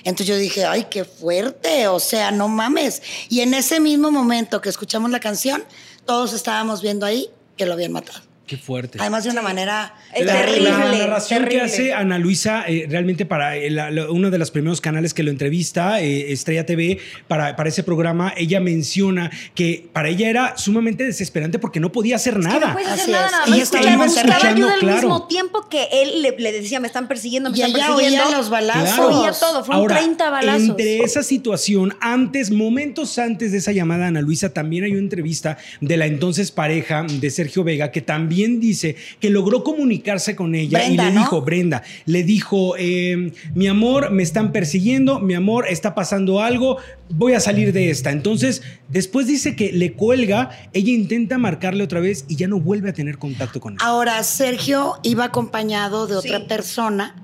Entonces 0.04 0.26
yo 0.26 0.36
dije, 0.36 0.64
ay, 0.64 0.86
qué 0.90 1.04
fuerte, 1.04 1.88
o 1.88 2.00
sea, 2.00 2.30
no 2.30 2.48
mames. 2.48 3.02
Y 3.28 3.40
en 3.40 3.54
ese 3.54 3.80
mismo 3.80 4.10
momento 4.10 4.60
que 4.60 4.68
escuchamos 4.68 5.10
la 5.10 5.20
canción, 5.20 5.64
todos 6.06 6.32
estábamos 6.32 6.82
viendo 6.82 7.06
ahí 7.06 7.30
que 7.56 7.66
lo 7.66 7.74
habían 7.74 7.92
matado. 7.92 8.29
Qué 8.50 8.56
fuerte. 8.56 8.98
Además 9.00 9.22
de 9.22 9.30
una 9.30 9.42
manera 9.42 9.94
Es 10.12 10.26
La, 10.26 10.32
terrible, 10.44 10.70
la 10.70 10.78
narración 10.78 11.44
terrible. 11.44 11.58
que 11.60 11.64
hace 11.72 11.92
Ana 11.94 12.18
Luisa, 12.18 12.64
eh, 12.66 12.84
realmente 12.90 13.24
para 13.24 13.56
eh, 13.56 13.70
la- 13.70 13.90
uno 14.10 14.28
de 14.28 14.38
los 14.38 14.50
primeros 14.50 14.80
canales 14.80 15.14
que 15.14 15.22
lo 15.22 15.30
entrevista, 15.30 16.00
eh, 16.00 16.32
Estrella 16.32 16.66
TV, 16.66 16.98
para, 17.28 17.54
para 17.54 17.68
ese 17.68 17.84
programa, 17.84 18.34
ella 18.36 18.58
menciona 18.58 19.30
que 19.54 19.88
para 19.92 20.08
ella 20.08 20.28
era 20.28 20.58
sumamente 20.58 21.04
desesperante 21.04 21.60
porque 21.60 21.78
no 21.78 21.92
podía 21.92 22.16
hacer 22.16 22.34
Que 22.34 22.40
nada. 22.40 22.66
no 22.68 22.72
puedes 22.72 22.88
hacer 22.88 23.02
Así 23.02 23.12
nada, 23.12 23.26
es. 23.26 23.32
nada 23.32 23.56
Y 23.56 23.60
buscaba 23.60 24.04
escuchando, 24.06 24.48
ayuda 24.48 24.72
al 24.74 24.80
claro. 24.80 24.96
mismo 24.96 25.26
tiempo 25.28 25.68
que 25.68 25.86
él 25.92 26.22
le, 26.22 26.34
le 26.36 26.50
decía, 26.50 26.80
me 26.80 26.88
están 26.88 27.06
persiguiendo, 27.06 27.50
me 27.50 27.56
Y 27.56 27.62
están 27.62 27.72
persiguiendo. 27.86 28.24
oía 28.26 28.36
los 28.36 28.50
balazos. 28.50 28.82
Claro. 28.94 29.20
Oía 29.20 29.32
todo, 29.32 29.64
fueron 29.64 29.82
Ahora, 29.82 29.98
30 29.98 30.28
balazos. 30.28 30.68
Entre 30.70 30.98
esa 31.04 31.22
situación, 31.22 31.94
antes, 32.00 32.50
momentos 32.50 33.16
antes 33.20 33.52
de 33.52 33.58
esa 33.58 33.70
llamada 33.70 34.06
a 34.06 34.08
Ana 34.08 34.22
Luisa, 34.22 34.52
también 34.52 34.82
hay 34.82 34.90
una 34.90 34.98
entrevista 35.02 35.56
de 35.80 35.96
la 35.96 36.06
entonces 36.06 36.50
pareja 36.50 37.04
de 37.08 37.30
Sergio 37.30 37.62
Vega 37.62 37.92
que 37.92 38.00
también 38.00 38.39
dice 38.60 38.96
que 39.20 39.30
logró 39.30 39.62
comunicarse 39.62 40.34
con 40.36 40.54
ella 40.54 40.78
Brenda, 40.78 41.04
y 41.04 41.06
le 41.08 41.12
¿no? 41.14 41.20
dijo, 41.20 41.42
Brenda, 41.42 41.82
le 42.06 42.22
dijo, 42.24 42.74
eh, 42.78 43.32
mi 43.54 43.66
amor, 43.68 44.10
me 44.10 44.22
están 44.22 44.52
persiguiendo, 44.52 45.20
mi 45.20 45.34
amor, 45.34 45.66
está 45.68 45.94
pasando 45.94 46.40
algo, 46.40 46.78
voy 47.10 47.34
a 47.34 47.40
salir 47.40 47.72
de 47.72 47.90
esta. 47.90 48.10
Entonces, 48.10 48.62
después 48.88 49.26
dice 49.26 49.54
que 49.56 49.72
le 49.72 49.92
cuelga, 49.92 50.50
ella 50.72 50.90
intenta 50.92 51.38
marcarle 51.38 51.84
otra 51.84 52.00
vez 52.00 52.24
y 52.28 52.36
ya 52.36 52.48
no 52.48 52.60
vuelve 52.60 52.90
a 52.90 52.92
tener 52.92 53.18
contacto 53.18 53.60
con 53.60 53.74
él. 53.74 53.78
Ahora, 53.82 54.22
Sergio 54.22 54.94
iba 55.02 55.24
acompañado 55.24 56.06
de 56.06 56.16
otra 56.16 56.38
Sí. 56.38 56.44
persona 56.48 57.14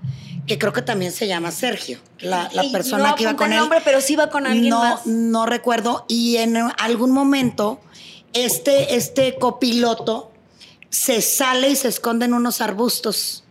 que 0.47 0.59
creo 0.59 0.73
que 0.73 0.83
también 0.83 1.11
se 1.11 1.27
llama 1.27 1.51
Sergio, 1.51 1.99
la, 2.21 2.49
persona 2.71 3.09
no 3.11 3.15
que 3.17 3.25
iba 3.25 3.35
con 3.35 3.49
el 3.49 3.55
él. 3.55 3.59
nombre, 3.59 3.81
pero 3.85 4.01
sí 4.01 4.13
iba 4.13 4.31
con 4.31 4.47
alguien 4.47 4.69
no, 4.71 4.79
más. 4.79 5.05
No 5.07 5.45
recuerdo. 5.45 6.05
Y 6.09 6.37
en 6.37 6.57
algún 6.57 7.11
momento, 7.11 7.81
este, 8.33 8.95
este 8.95 9.35
copiloto 9.41 10.31
se 10.97 11.21
sale 11.21 11.69
y 11.69 11.77
se 11.77 11.89
esconde 11.89 12.25
en 12.25 12.33
unos 12.33 12.63
arbustos 12.63 13.45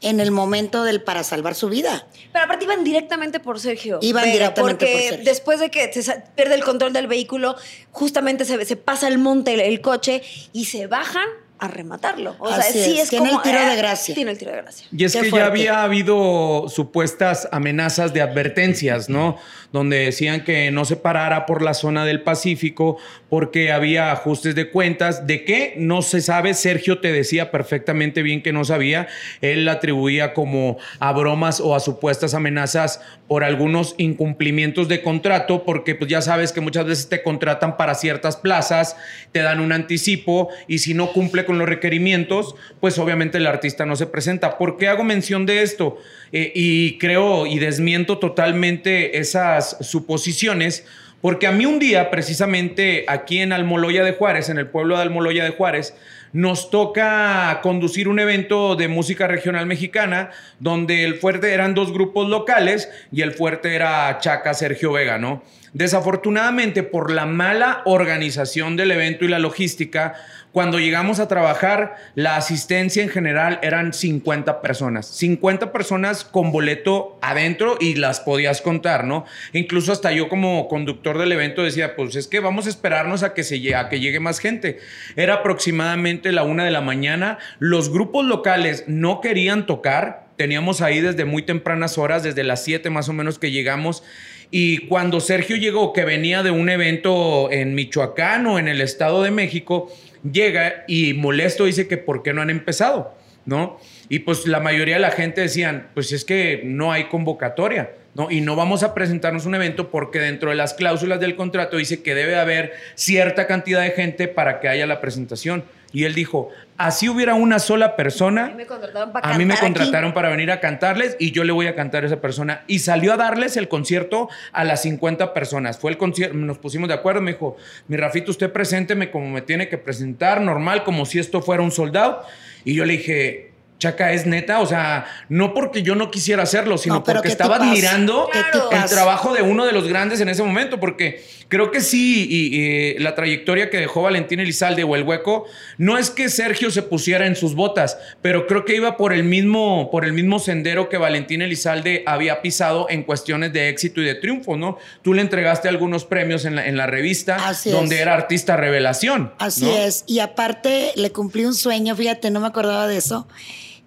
en 0.00 0.18
el 0.18 0.32
momento 0.32 0.82
del 0.82 1.00
para 1.00 1.22
salvar 1.22 1.54
su 1.54 1.68
vida. 1.68 2.08
Pero 2.32 2.44
aparte 2.44 2.64
iban 2.64 2.82
directamente 2.82 3.38
por 3.38 3.60
Sergio. 3.60 4.00
Iban 4.02 4.24
directamente 4.24 4.84
porque 4.84 4.92
por 4.92 5.02
Sergio. 5.10 5.24
después 5.24 5.60
de 5.60 5.70
que 5.70 5.92
se 5.92 6.24
pierde 6.34 6.56
el 6.56 6.64
control 6.64 6.92
del 6.92 7.06
vehículo, 7.06 7.54
justamente 7.92 8.44
se, 8.44 8.64
se 8.64 8.74
pasa 8.74 9.06
el 9.06 9.18
monte 9.18 9.54
el, 9.54 9.60
el 9.60 9.80
coche 9.80 10.22
y 10.52 10.64
se 10.64 10.88
bajan 10.88 11.28
a 11.58 11.68
rematarlo. 11.68 12.36
O 12.38 12.52
sea, 12.52 12.62
sí 12.62 12.78
es, 12.78 13.04
es, 13.04 13.10
tiene 13.10 13.30
como 13.30 13.40
el 13.40 13.42
tiro 13.42 13.58
de 13.64 13.74
eh, 13.74 13.76
gracia. 13.76 14.14
Tiene 14.14 14.30
el 14.30 14.38
tiro 14.38 14.52
de 14.52 14.58
gracia. 14.58 14.86
Y 14.90 15.04
es 15.04 15.12
Qué 15.12 15.22
que 15.22 15.30
fuerte. 15.30 15.44
ya 15.44 15.50
había 15.50 15.82
habido 15.82 16.66
supuestas 16.68 17.48
amenazas 17.52 18.12
de 18.14 18.22
advertencias, 18.22 19.08
¿no? 19.08 19.36
Donde 19.72 19.98
decían 19.98 20.44
que 20.44 20.70
no 20.70 20.84
se 20.84 20.96
parara 20.96 21.44
por 21.46 21.60
la 21.62 21.74
zona 21.74 22.04
del 22.04 22.22
Pacífico 22.22 22.96
porque 23.28 23.72
había 23.72 24.12
ajustes 24.12 24.54
de 24.54 24.70
cuentas. 24.70 25.26
¿De 25.26 25.44
qué? 25.44 25.74
No 25.76 26.02
se 26.02 26.20
sabe. 26.20 26.54
Sergio 26.54 27.00
te 27.00 27.12
decía 27.12 27.50
perfectamente 27.50 28.22
bien 28.22 28.42
que 28.42 28.52
no 28.52 28.64
sabía. 28.64 29.08
Él 29.40 29.64
la 29.64 29.72
atribuía 29.72 30.32
como 30.32 30.78
a 31.00 31.12
bromas 31.12 31.60
o 31.60 31.74
a 31.74 31.80
supuestas 31.80 32.34
amenazas 32.34 33.00
por 33.28 33.44
algunos 33.44 33.94
incumplimientos 33.98 34.88
de 34.88 35.02
contrato, 35.02 35.64
porque 35.64 35.94
pues 35.94 36.10
ya 36.10 36.22
sabes 36.22 36.50
que 36.50 36.62
muchas 36.62 36.86
veces 36.86 37.08
te 37.10 37.22
contratan 37.22 37.76
para 37.76 37.94
ciertas 37.94 38.38
plazas, 38.38 38.96
te 39.32 39.40
dan 39.40 39.60
un 39.60 39.70
anticipo 39.72 40.48
y 40.66 40.78
si 40.78 40.94
no 40.94 41.12
cumple 41.12 41.44
con 41.44 41.58
los 41.58 41.68
requerimientos, 41.68 42.54
pues 42.80 42.98
obviamente 42.98 43.36
el 43.36 43.46
artista 43.46 43.84
no 43.84 43.96
se 43.96 44.06
presenta. 44.06 44.56
¿Por 44.56 44.78
qué 44.78 44.88
hago 44.88 45.04
mención 45.04 45.44
de 45.44 45.62
esto? 45.62 45.98
Eh, 46.32 46.52
y 46.54 46.96
creo 46.96 47.46
y 47.46 47.58
desmiento 47.58 48.18
totalmente 48.18 49.18
esas 49.18 49.76
suposiciones. 49.82 50.86
Porque 51.20 51.48
a 51.48 51.52
mí 51.52 51.66
un 51.66 51.80
día, 51.80 52.10
precisamente 52.10 53.04
aquí 53.08 53.40
en 53.40 53.52
Almoloya 53.52 54.04
de 54.04 54.12
Juárez, 54.12 54.48
en 54.50 54.58
el 54.58 54.68
pueblo 54.68 54.96
de 54.96 55.02
Almoloya 55.02 55.42
de 55.42 55.50
Juárez, 55.50 55.94
nos 56.32 56.70
toca 56.70 57.60
conducir 57.62 58.08
un 58.08 58.18
evento 58.18 58.76
de 58.76 58.88
música 58.88 59.26
regional 59.26 59.66
mexicana 59.66 60.30
donde 60.60 61.04
el 61.04 61.16
fuerte 61.16 61.52
eran 61.52 61.74
dos 61.74 61.92
grupos 61.92 62.28
locales 62.28 62.88
y 63.12 63.22
el 63.22 63.32
fuerte 63.32 63.74
era 63.74 64.18
Chaca 64.18 64.54
Sergio 64.54 64.92
Vega, 64.92 65.18
¿no? 65.18 65.42
Desafortunadamente, 65.72 66.82
por 66.82 67.10
la 67.10 67.26
mala 67.26 67.82
organización 67.84 68.76
del 68.76 68.90
evento 68.90 69.24
y 69.24 69.28
la 69.28 69.38
logística, 69.38 70.14
cuando 70.52 70.80
llegamos 70.80 71.20
a 71.20 71.28
trabajar, 71.28 71.96
la 72.14 72.36
asistencia 72.36 73.02
en 73.02 73.10
general 73.10 73.60
eran 73.62 73.92
50 73.92 74.62
personas. 74.62 75.06
50 75.06 75.72
personas 75.72 76.24
con 76.24 76.50
boleto 76.52 77.18
adentro 77.20 77.76
y 77.78 77.96
las 77.96 78.20
podías 78.20 78.62
contar, 78.62 79.04
¿no? 79.04 79.26
Incluso 79.52 79.92
hasta 79.92 80.10
yo 80.10 80.28
como 80.28 80.66
conductor 80.66 81.18
del 81.18 81.32
evento 81.32 81.62
decía, 81.62 81.94
pues 81.94 82.16
es 82.16 82.26
que 82.26 82.40
vamos 82.40 82.66
a 82.66 82.70
esperarnos 82.70 83.22
a 83.22 83.34
que, 83.34 83.44
se 83.44 83.74
a 83.74 83.88
que 83.90 84.00
llegue 84.00 84.20
más 84.20 84.38
gente. 84.38 84.78
Era 85.16 85.34
aproximadamente 85.34 86.27
la 86.32 86.42
una 86.42 86.64
de 86.64 86.70
la 86.70 86.80
mañana. 86.80 87.38
Los 87.58 87.92
grupos 87.92 88.24
locales 88.24 88.84
no 88.86 89.20
querían 89.20 89.66
tocar. 89.66 90.28
Teníamos 90.36 90.80
ahí 90.80 91.00
desde 91.00 91.24
muy 91.24 91.42
tempranas 91.42 91.98
horas, 91.98 92.22
desde 92.22 92.44
las 92.44 92.62
7 92.64 92.90
más 92.90 93.08
o 93.08 93.12
menos 93.12 93.38
que 93.38 93.50
llegamos. 93.50 94.02
Y 94.50 94.86
cuando 94.86 95.20
Sergio 95.20 95.56
llegó, 95.56 95.92
que 95.92 96.04
venía 96.04 96.42
de 96.42 96.50
un 96.50 96.70
evento 96.70 97.50
en 97.50 97.74
Michoacán 97.74 98.46
o 98.46 98.58
en 98.58 98.68
el 98.68 98.80
Estado 98.80 99.22
de 99.22 99.30
México, 99.30 99.92
llega 100.30 100.84
y 100.88 101.14
molesto 101.14 101.64
dice 101.64 101.86
que 101.86 101.98
por 101.98 102.22
qué 102.22 102.32
no 102.32 102.40
han 102.40 102.50
empezado, 102.50 103.14
¿no? 103.44 103.78
Y 104.08 104.20
pues 104.20 104.46
la 104.46 104.60
mayoría 104.60 104.94
de 104.94 105.00
la 105.00 105.10
gente 105.10 105.42
decían, 105.42 105.88
pues 105.92 106.12
es 106.12 106.24
que 106.24 106.62
no 106.64 106.92
hay 106.92 107.04
convocatoria. 107.04 107.90
¿no? 108.14 108.30
Y 108.30 108.40
no 108.40 108.56
vamos 108.56 108.82
a 108.82 108.94
presentarnos 108.94 109.46
un 109.46 109.54
evento 109.54 109.90
porque 109.90 110.18
dentro 110.18 110.50
de 110.50 110.56
las 110.56 110.74
cláusulas 110.74 111.20
del 111.20 111.36
contrato 111.36 111.76
dice 111.76 112.02
que 112.02 112.16
debe 112.16 112.36
haber 112.36 112.72
cierta 112.96 113.46
cantidad 113.46 113.82
de 113.82 113.90
gente 113.90 114.26
para 114.26 114.58
que 114.58 114.68
haya 114.68 114.86
la 114.86 115.00
presentación. 115.00 115.62
Y 115.92 116.04
él 116.04 116.14
dijo, 116.14 116.50
así 116.76 117.08
hubiera 117.08 117.34
una 117.34 117.58
sola 117.58 117.96
persona, 117.96 118.46
A 118.46 118.48
mí 118.48 118.54
me 118.54 118.66
contrataron 118.66 119.12
para 119.12 119.28
a 119.28 119.38
mí 119.38 119.44
me 119.44 119.56
contrataron 119.56 120.12
para 120.12 120.28
venir 120.28 120.50
a 120.50 120.60
cantarles 120.60 121.16
y 121.18 121.32
yo 121.32 121.44
le 121.44 121.52
voy 121.52 121.66
a 121.66 121.74
cantar 121.74 122.04
a 122.04 122.06
esa 122.06 122.20
persona. 122.20 122.64
Y 122.66 122.80
salió 122.80 123.14
a 123.14 123.16
darles 123.16 123.56
el 123.56 123.68
concierto 123.68 124.28
a 124.52 124.64
las 124.64 124.82
50 124.82 125.32
personas. 125.32 125.78
Fue 125.78 125.90
el 125.90 125.96
concierto, 125.96 126.36
nos 126.36 126.58
pusimos 126.58 126.88
de 126.88 126.94
acuerdo, 126.94 127.20
me 127.22 127.32
dijo, 127.32 127.56
mi 127.86 127.96
Rafito, 127.96 128.30
usted 128.30 128.52
presénteme 128.52 129.10
como 129.10 129.30
me 129.30 129.40
tiene 129.42 129.68
que 129.68 129.78
presentar, 129.78 130.40
normal, 130.40 130.84
como 130.84 131.06
si 131.06 131.18
esto 131.18 131.40
fuera 131.40 131.62
un 131.62 131.70
soldado. 131.70 132.22
Y 132.64 132.74
yo 132.74 132.84
le 132.84 132.94
dije... 132.94 133.47
Chaca, 133.78 134.12
es 134.12 134.26
neta, 134.26 134.60
o 134.60 134.66
sea, 134.66 135.06
no 135.28 135.54
porque 135.54 135.82
yo 135.82 135.94
no 135.94 136.10
quisiera 136.10 136.42
hacerlo, 136.42 136.78
sino 136.78 136.96
No, 136.96 137.04
pero 137.04 137.18
porque 137.18 137.28
¿qué 137.28 137.32
estaba 137.32 137.56
admirando 137.56 138.28
¿Qué 138.32 138.40
el 138.76 138.84
trabajo 138.86 139.32
de 139.32 139.42
uno 139.42 139.64
de 139.64 139.72
los 139.72 139.86
grandes 139.86 140.20
en 140.20 140.28
ese 140.28 140.42
momento, 140.42 140.80
porque 140.80 141.24
creo 141.46 141.70
que 141.70 141.80
sí, 141.80 142.26
y, 142.28 142.56
y 142.56 142.98
la 142.98 143.14
trayectoria 143.14 143.70
que 143.70 143.78
dejó 143.78 144.02
Valentín 144.02 144.40
Elizalde 144.40 144.82
o 144.84 144.96
el 144.96 145.04
hueco, 145.04 145.46
no 145.76 145.96
es 145.96 146.10
que 146.10 146.28
Sergio 146.28 146.70
se 146.70 146.82
pusiera 146.82 147.26
en 147.26 147.36
sus 147.36 147.54
botas, 147.54 147.98
pero 148.20 148.46
creo 148.46 148.64
que 148.64 148.74
iba 148.74 148.96
por 148.96 149.12
el 149.12 149.22
mismo, 149.24 149.90
por 149.90 150.04
el 150.04 150.12
mismo 150.12 150.38
sendero 150.40 150.88
que 150.88 150.98
Valentín 150.98 151.42
Elizalde 151.42 152.02
había 152.06 152.42
pisado 152.42 152.88
en 152.90 153.04
cuestiones 153.04 153.52
de 153.52 153.68
éxito 153.68 154.00
y 154.00 154.04
de 154.04 154.14
triunfo, 154.16 154.56
¿no? 154.56 154.78
Tú 155.02 155.14
le 155.14 155.22
entregaste 155.22 155.68
algunos 155.68 156.04
premios 156.04 156.44
en 156.44 156.56
la, 156.56 156.66
en 156.66 156.76
la 156.76 156.86
revista 156.86 157.36
Así 157.48 157.70
donde 157.70 157.96
es. 157.96 158.02
era 158.02 158.14
artista 158.14 158.56
revelación. 158.56 159.32
Así 159.38 159.64
¿no? 159.64 159.76
es. 159.76 160.04
Y 160.06 160.18
aparte 160.18 160.92
le 160.96 161.12
cumplí 161.12 161.44
un 161.44 161.54
sueño, 161.54 161.94
fíjate, 161.94 162.30
no 162.30 162.40
me 162.40 162.48
acordaba 162.48 162.86
de 162.86 162.96
eso. 162.96 163.26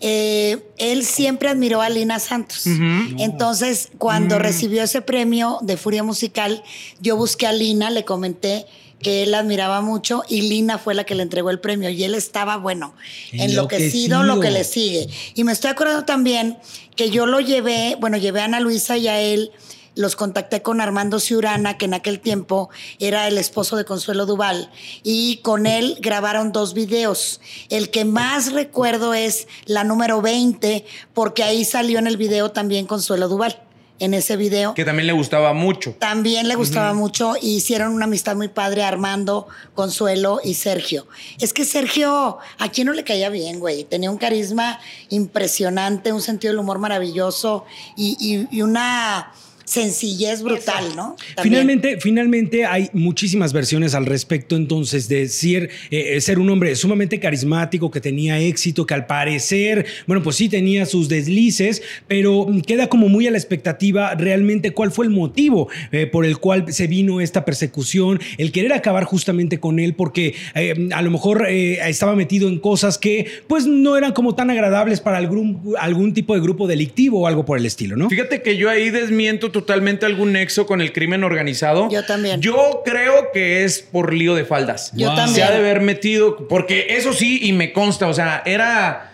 Eh, 0.01 0.58
él 0.77 1.03
siempre 1.05 1.48
admiró 1.50 1.81
a 1.81 1.89
Lina 1.89 2.20
Santos. 2.20 2.65
Entonces, 3.17 3.89
cuando 3.98 4.36
Mm. 4.38 4.39
recibió 4.39 4.84
ese 4.84 5.01
premio 5.01 5.60
de 5.62 5.77
Furia 5.77 6.03
Musical, 6.03 6.63
yo 7.00 7.15
busqué 7.17 7.46
a 7.48 7.53
Lina, 7.53 7.89
le 7.91 8.03
comenté 8.03 8.65
que 9.01 9.24
él 9.24 9.31
la 9.31 9.39
admiraba 9.39 9.81
mucho 9.81 10.24
y 10.29 10.41
Lina 10.43 10.77
fue 10.77 10.93
la 10.93 11.03
que 11.05 11.15
le 11.15 11.24
entregó 11.24 11.50
el 11.50 11.60
premio 11.60 11.89
y 11.89 12.03
él 12.03 12.13
estaba, 12.15 12.58
bueno, 12.58 12.93
enloquecido, 13.31 14.22
Enloquecido. 14.22 14.24
lo 14.24 14.39
que 14.39 14.51
le 14.51 14.63
sigue. 14.63 15.08
Y 15.34 15.43
me 15.43 15.51
estoy 15.53 15.72
acordando 15.72 16.05
también 16.05 16.58
que 16.96 17.10
yo 17.10 17.25
lo 17.25 17.39
llevé, 17.39 17.96
bueno, 18.00 18.17
llevé 18.17 18.41
a 18.41 18.46
Ana 18.46 18.60
Luisa 18.60 18.98
y 18.98 19.08
a 19.08 19.20
él 19.20 19.51
los 19.95 20.15
contacté 20.15 20.62
con 20.62 20.79
Armando 20.81 21.19
Ciurana, 21.19 21.77
que 21.77 21.86
en 21.86 21.93
aquel 21.93 22.19
tiempo 22.19 22.69
era 23.00 23.27
el 23.27 23.38
esposo 23.38 23.75
de 23.77 23.86
Consuelo 23.86 24.25
Duval, 24.25 24.69
y 25.03 25.38
con 25.38 25.65
él 25.65 25.98
grabaron 26.00 26.51
dos 26.51 26.74
videos. 26.74 27.41
El 27.69 27.89
que 27.89 28.05
más 28.05 28.53
recuerdo 28.53 29.13
es 29.13 29.48
la 29.65 29.83
número 29.83 30.21
20, 30.21 30.86
porque 31.13 31.43
ahí 31.43 31.65
salió 31.65 32.00
en 32.00 32.07
el 32.07 32.17
video 32.17 32.51
también 32.51 32.86
Consuelo 32.86 33.27
Duval, 33.27 33.62
en 34.00 34.15
ese 34.15 34.36
video. 34.36 34.74
Que 34.74 34.83
también 34.86 35.05
le 35.05 35.13
gustaba 35.13 35.53
mucho. 35.53 35.93
También 36.00 36.48
le 36.48 36.55
gustaba 36.55 36.93
mucho 36.93 37.33
y 37.39 37.57
hicieron 37.57 37.91
una 37.93 38.05
amistad 38.05 38.36
muy 38.36 38.48
padre 38.48 38.81
Armando, 38.83 39.48
Consuelo 39.75 40.39
y 40.43 40.55
Sergio. 40.55 41.05
Es 41.39 41.53
que 41.53 41.65
Sergio, 41.65 42.39
¿a 42.57 42.69
quién 42.69 42.88
no 42.88 42.93
le 42.93 43.03
caía 43.03 43.29
bien, 43.29 43.60
güey? 43.60 43.83
Tenía 43.83 44.10
un 44.10 44.17
carisma 44.17 44.79
impresionante, 45.10 46.12
un 46.13 46.21
sentido 46.21 46.51
del 46.51 46.60
humor 46.60 46.79
maravilloso 46.79 47.65
y, 47.95 48.17
y- 48.19 48.48
y 48.57 48.62
una 48.63 49.31
sencillez 49.71 50.43
brutal, 50.43 50.95
¿no? 50.97 51.15
También. 51.35 51.43
Finalmente, 51.43 51.97
finalmente 52.01 52.65
hay 52.65 52.89
muchísimas 52.91 53.53
versiones 53.53 53.95
al 53.95 54.05
respecto 54.05 54.57
entonces 54.57 55.07
de 55.07 55.29
ser, 55.29 55.69
eh, 55.91 56.19
ser 56.19 56.39
un 56.39 56.49
hombre 56.49 56.75
sumamente 56.75 57.21
carismático, 57.21 57.89
que 57.89 58.01
tenía 58.01 58.37
éxito, 58.39 58.85
que 58.85 58.93
al 58.93 59.05
parecer, 59.05 59.85
bueno, 60.07 60.21
pues 60.23 60.35
sí 60.35 60.49
tenía 60.49 60.85
sus 60.85 61.07
deslices, 61.07 61.81
pero 62.07 62.47
queda 62.67 62.87
como 62.87 63.07
muy 63.07 63.27
a 63.27 63.31
la 63.31 63.37
expectativa 63.37 64.13
realmente 64.15 64.71
cuál 64.71 64.91
fue 64.91 65.05
el 65.05 65.11
motivo 65.11 65.69
eh, 65.93 66.05
por 66.05 66.25
el 66.25 66.37
cual 66.37 66.73
se 66.73 66.87
vino 66.87 67.21
esta 67.21 67.45
persecución, 67.45 68.19
el 68.37 68.51
querer 68.51 68.73
acabar 68.73 69.05
justamente 69.05 69.61
con 69.61 69.79
él, 69.79 69.93
porque 69.93 70.35
eh, 70.53 70.89
a 70.93 71.01
lo 71.01 71.11
mejor 71.11 71.47
eh, 71.47 71.79
estaba 71.87 72.15
metido 72.15 72.49
en 72.49 72.59
cosas 72.59 72.97
que 72.97 73.25
pues 73.47 73.65
no 73.65 73.95
eran 73.95 74.11
como 74.11 74.35
tan 74.35 74.49
agradables 74.49 74.99
para 74.99 75.17
algún, 75.17 75.75
algún 75.79 76.13
tipo 76.13 76.33
de 76.33 76.41
grupo 76.41 76.67
delictivo 76.67 77.21
o 77.21 77.27
algo 77.27 77.45
por 77.45 77.57
el 77.57 77.65
estilo, 77.65 77.95
¿no? 77.95 78.09
Fíjate 78.09 78.41
que 78.41 78.57
yo 78.57 78.69
ahí 78.69 78.89
desmiento 78.89 79.49
totalmente 79.62 80.06
algún 80.06 80.34
nexo 80.34 80.65
con 80.65 80.82
el 80.82 80.91
crimen 80.94 81.24
organizado. 81.24 81.89
Yo 81.89 82.03
también. 82.06 82.41
Yo 82.41 82.82
creo 82.86 83.32
que 83.32 83.63
es 83.63 83.80
por 83.80 84.13
lío 84.13 84.36
de 84.36 84.45
faldas. 84.45 84.91
Yo 84.95 85.08
Wow. 85.08 85.15
también. 85.15 85.36
Se 85.36 85.43
ha 85.43 85.52
de 85.52 85.58
haber 85.58 85.82
metido, 85.82 86.47
porque 86.47 86.88
eso 86.89 87.13
sí, 87.13 87.39
y 87.41 87.54
me 87.54 87.71
consta, 87.74 88.08
o 88.08 88.13
sea, 88.13 88.41
era. 88.45 89.08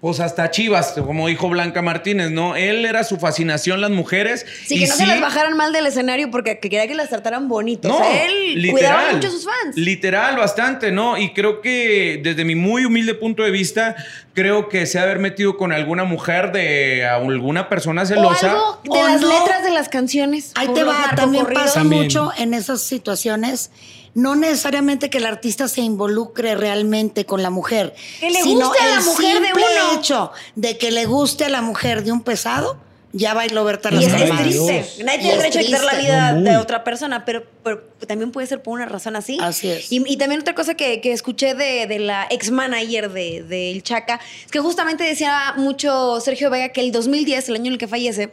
Pues 0.00 0.20
hasta 0.20 0.48
Chivas, 0.52 0.92
como 0.92 1.26
dijo 1.26 1.48
Blanca 1.48 1.82
Martínez, 1.82 2.30
¿no? 2.30 2.54
Él 2.54 2.84
era 2.84 3.02
su 3.02 3.16
fascinación, 3.16 3.80
las 3.80 3.90
mujeres. 3.90 4.46
Sí, 4.64 4.76
y 4.76 4.78
que 4.82 4.86
no 4.86 4.94
se 4.94 5.04
las 5.06 5.20
bajaran 5.20 5.56
mal 5.56 5.72
del 5.72 5.86
escenario 5.86 6.30
porque 6.30 6.60
que 6.60 6.70
quería 6.70 6.86
que 6.86 6.94
las 6.94 7.08
trataran 7.08 7.48
bonitos. 7.48 7.90
No, 7.90 7.96
O 7.96 8.00
sea, 8.04 8.24
él 8.26 8.64
cuidaba 8.70 9.10
mucho 9.12 9.26
a 9.26 9.30
sus 9.32 9.44
fans. 9.44 9.76
Literal, 9.76 10.36
bastante, 10.36 10.92
¿no? 10.92 11.18
Y 11.18 11.32
creo 11.32 11.60
que 11.60 12.20
desde 12.22 12.44
mi 12.44 12.54
muy 12.54 12.84
humilde 12.84 13.14
punto 13.16 13.42
de 13.42 13.50
vista, 13.50 13.96
creo 14.38 14.68
que 14.68 14.86
se 14.86 15.00
ha 15.00 15.02
haber 15.02 15.18
metido 15.18 15.56
con 15.56 15.72
alguna 15.72 16.04
mujer 16.04 16.52
de 16.52 17.04
alguna 17.04 17.68
persona 17.68 18.02
o 18.02 18.06
celosa. 18.06 18.52
algo 18.52 18.78
de 18.84 18.90
¿O 18.90 19.08
las 19.08 19.20
no? 19.20 19.28
letras 19.28 19.64
de 19.64 19.70
las 19.70 19.88
canciones. 19.88 20.52
Ahí 20.54 20.68
o 20.68 20.74
te 20.74 20.84
va, 20.84 21.10
también 21.16 21.44
pasa 21.52 21.80
También. 21.80 22.02
mucho 22.04 22.30
en 22.38 22.54
esas 22.54 22.80
situaciones. 22.82 23.72
No 24.14 24.36
necesariamente 24.36 25.10
que 25.10 25.18
el 25.18 25.26
artista 25.26 25.66
se 25.66 25.80
involucre 25.80 26.54
realmente 26.54 27.26
con 27.26 27.42
la 27.42 27.50
mujer. 27.50 27.94
Que 28.20 28.30
le 28.30 28.40
sino 28.42 28.68
guste 28.68 28.82
a 28.82 28.86
la 28.90 28.98
el 28.98 29.04
mujer 29.04 29.40
de 29.40 29.46
simple 29.46 29.64
uno. 29.90 29.98
hecho 29.98 30.32
de 30.54 30.78
que 30.78 30.90
le 30.92 31.06
guste 31.06 31.44
a 31.44 31.48
la 31.48 31.60
mujer 31.62 32.04
de 32.04 32.12
un 32.12 32.22
pesado, 32.22 32.78
ya 33.18 33.34
bailó 33.34 33.64
Berta 33.64 33.90
Y 33.90 33.96
las 33.96 34.04
es, 34.04 34.12
es 34.12 34.36
triste. 34.38 35.04
Nadie 35.04 35.18
Y 35.18 35.22
tiene 35.22 35.36
derecho 35.38 35.58
a 35.58 35.62
quitar 35.62 35.84
la 35.84 35.94
vida 35.94 36.32
No, 36.32 36.50
de 36.50 36.56
otra 36.56 36.84
persona, 36.84 37.24
pero, 37.24 37.44
pero 37.62 37.82
también 38.06 38.30
puede 38.30 38.46
ser 38.46 38.62
por 38.62 38.74
una 38.74 38.86
razón 38.86 39.16
así. 39.16 39.38
Así 39.40 39.68
es. 39.68 39.92
Y, 39.92 40.02
y 40.06 40.16
también 40.16 40.40
otra 40.40 40.54
cosa 40.54 40.74
que, 40.74 41.00
que 41.00 41.12
escuché 41.12 41.54
de, 41.54 41.86
de 41.86 41.98
la 41.98 42.26
ex 42.30 42.50
manager 42.50 43.10
de, 43.10 43.42
de 43.42 43.72
El 43.72 43.82
Chaca, 43.82 44.20
es 44.44 44.50
que 44.50 44.60
justamente 44.60 45.04
decía 45.04 45.54
mucho 45.56 46.20
Sergio 46.20 46.48
Vega 46.50 46.70
que 46.70 46.80
el 46.80 46.92
2010, 46.92 47.48
el 47.48 47.54
año 47.56 47.66
en 47.66 47.72
el 47.72 47.78
que 47.78 47.88
fallece, 47.88 48.30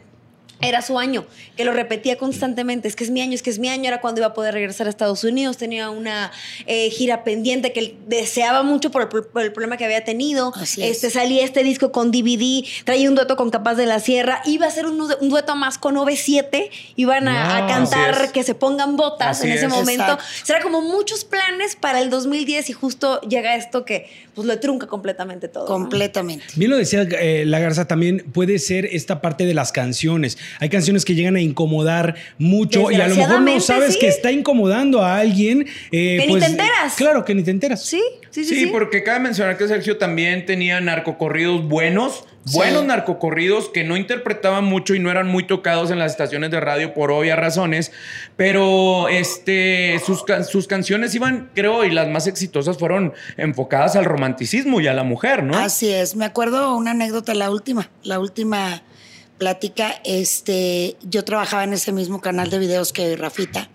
era 0.60 0.80
su 0.82 0.98
año, 0.98 1.26
que 1.56 1.64
lo 1.64 1.72
repetía 1.72 2.16
constantemente, 2.16 2.88
es 2.88 2.96
que 2.96 3.04
es 3.04 3.10
mi 3.10 3.20
año, 3.20 3.34
es 3.34 3.42
que 3.42 3.50
es 3.50 3.58
mi 3.58 3.68
año, 3.68 3.88
era 3.88 4.00
cuando 4.00 4.20
iba 4.20 4.28
a 4.28 4.34
poder 4.34 4.54
regresar 4.54 4.86
a 4.86 4.90
Estados 4.90 5.22
Unidos, 5.24 5.58
tenía 5.58 5.90
una 5.90 6.32
eh, 6.66 6.88
gira 6.90 7.24
pendiente 7.24 7.72
que 7.72 7.80
él 7.80 7.94
deseaba 8.06 8.62
mucho 8.62 8.90
por 8.90 9.02
el, 9.02 9.08
por 9.08 9.42
el 9.42 9.52
problema 9.52 9.76
que 9.76 9.84
había 9.84 10.02
tenido, 10.04 10.52
Así 10.56 10.82
es. 10.82 10.92
este, 10.96 11.10
salía 11.10 11.44
este 11.44 11.62
disco 11.62 11.92
con 11.92 12.10
DVD, 12.10 12.64
traía 12.84 13.08
un 13.08 13.14
dueto 13.14 13.36
con 13.36 13.50
Capaz 13.50 13.74
de 13.74 13.86
la 13.86 14.00
Sierra, 14.00 14.40
iba 14.46 14.66
a 14.66 14.70
ser 14.70 14.86
un, 14.86 15.00
un 15.00 15.28
dueto 15.28 15.56
más 15.56 15.76
con 15.78 15.96
OV7, 15.96 16.70
iban 16.96 17.28
a, 17.28 17.66
cantar 17.66 18.24
es. 18.24 18.32
que 18.32 18.42
se 18.42 18.54
pongan 18.54 18.96
botas 18.96 19.38
Así 19.38 19.48
en 19.48 19.54
ese 19.54 19.66
es. 19.66 19.70
momento. 19.70 20.04
Exacto. 20.04 20.24
Será 20.44 20.62
como 20.62 20.80
muchos 20.80 21.24
planes 21.24 21.76
para 21.76 22.00
el 22.00 22.10
2010 22.10 22.70
y 22.70 22.72
justo 22.72 23.20
llega 23.22 23.56
esto 23.56 23.84
que 23.84 24.08
pues 24.34 24.46
lo 24.46 24.58
trunca 24.60 24.86
completamente 24.86 25.48
todo. 25.48 25.64
¿no? 25.64 25.68
Completamente. 25.68 26.44
Bien 26.56 26.70
lo 26.70 26.76
decía 26.76 27.02
eh, 27.02 27.44
la 27.46 27.58
Garza, 27.58 27.86
también 27.86 28.24
puede 28.32 28.58
ser 28.58 28.86
esta 28.86 29.20
parte 29.20 29.46
de 29.46 29.54
las 29.54 29.72
canciones. 29.72 30.36
Hay 30.60 30.68
canciones 30.68 31.04
que 31.04 31.14
llegan 31.14 31.36
a 31.36 31.40
incomodar 31.40 32.14
mucho 32.38 32.90
y 32.90 32.96
a 32.96 33.08
lo 33.08 33.14
mejor 33.14 33.40
no 33.40 33.60
sabes 33.60 33.94
sí. 33.94 33.98
que 34.00 34.08
está 34.08 34.32
incomodando 34.32 35.02
a 35.02 35.18
alguien. 35.18 35.66
eh, 35.92 36.18
Que 36.20 36.26
ni 36.26 36.32
pues, 36.32 36.44
te 36.44 36.50
enteras. 36.50 36.94
Claro, 36.96 37.24
que 37.24 37.34
ni 37.34 37.42
te 37.42 37.50
enteras. 37.50 37.84
Sí, 37.84 38.00
sí, 38.30 38.44
sí. 38.44 38.54
Sí, 38.54 38.60
sí. 38.60 38.66
porque 38.66 39.02
cabe 39.02 39.20
mencionar 39.20 39.56
que 39.56 39.66
Sergio 39.68 39.96
también 39.98 40.46
tenía 40.46 40.80
narcocorridos 40.80 41.66
buenos, 41.66 42.24
Sí. 42.48 42.58
buenos 42.58 42.84
narcocorridos 42.84 43.70
que 43.70 43.82
no 43.82 43.96
interpretaban 43.96 44.64
mucho 44.64 44.94
y 44.94 45.00
no 45.00 45.10
eran 45.10 45.26
muy 45.26 45.48
tocados 45.48 45.90
en 45.90 45.98
las 45.98 46.12
estaciones 46.12 46.52
de 46.52 46.60
radio 46.60 46.94
por 46.94 47.10
obvias 47.10 47.36
razones, 47.36 47.90
pero 48.36 49.08
este, 49.08 49.98
sus, 50.06 50.22
sus 50.48 50.68
canciones 50.68 51.12
iban, 51.16 51.50
creo, 51.54 51.84
y 51.84 51.90
las 51.90 52.06
más 52.08 52.28
exitosas 52.28 52.78
fueron 52.78 53.12
enfocadas 53.36 53.96
al 53.96 54.04
romanticismo 54.04 54.80
y 54.80 54.86
a 54.86 54.94
la 54.94 55.02
mujer, 55.02 55.42
¿no? 55.42 55.56
Así 55.58 55.90
es. 55.90 56.14
Me 56.14 56.24
acuerdo 56.24 56.76
una 56.76 56.92
anécdota, 56.92 57.34
la 57.34 57.50
última, 57.50 57.90
la 58.04 58.20
última 58.20 58.82
plática. 59.38 60.00
Este, 60.04 60.96
yo 61.02 61.24
trabajaba 61.24 61.64
en 61.64 61.72
ese 61.72 61.92
mismo 61.92 62.20
canal 62.20 62.50
de 62.50 62.58
videos 62.58 62.92
que 62.92 63.16
Rafita. 63.16 63.68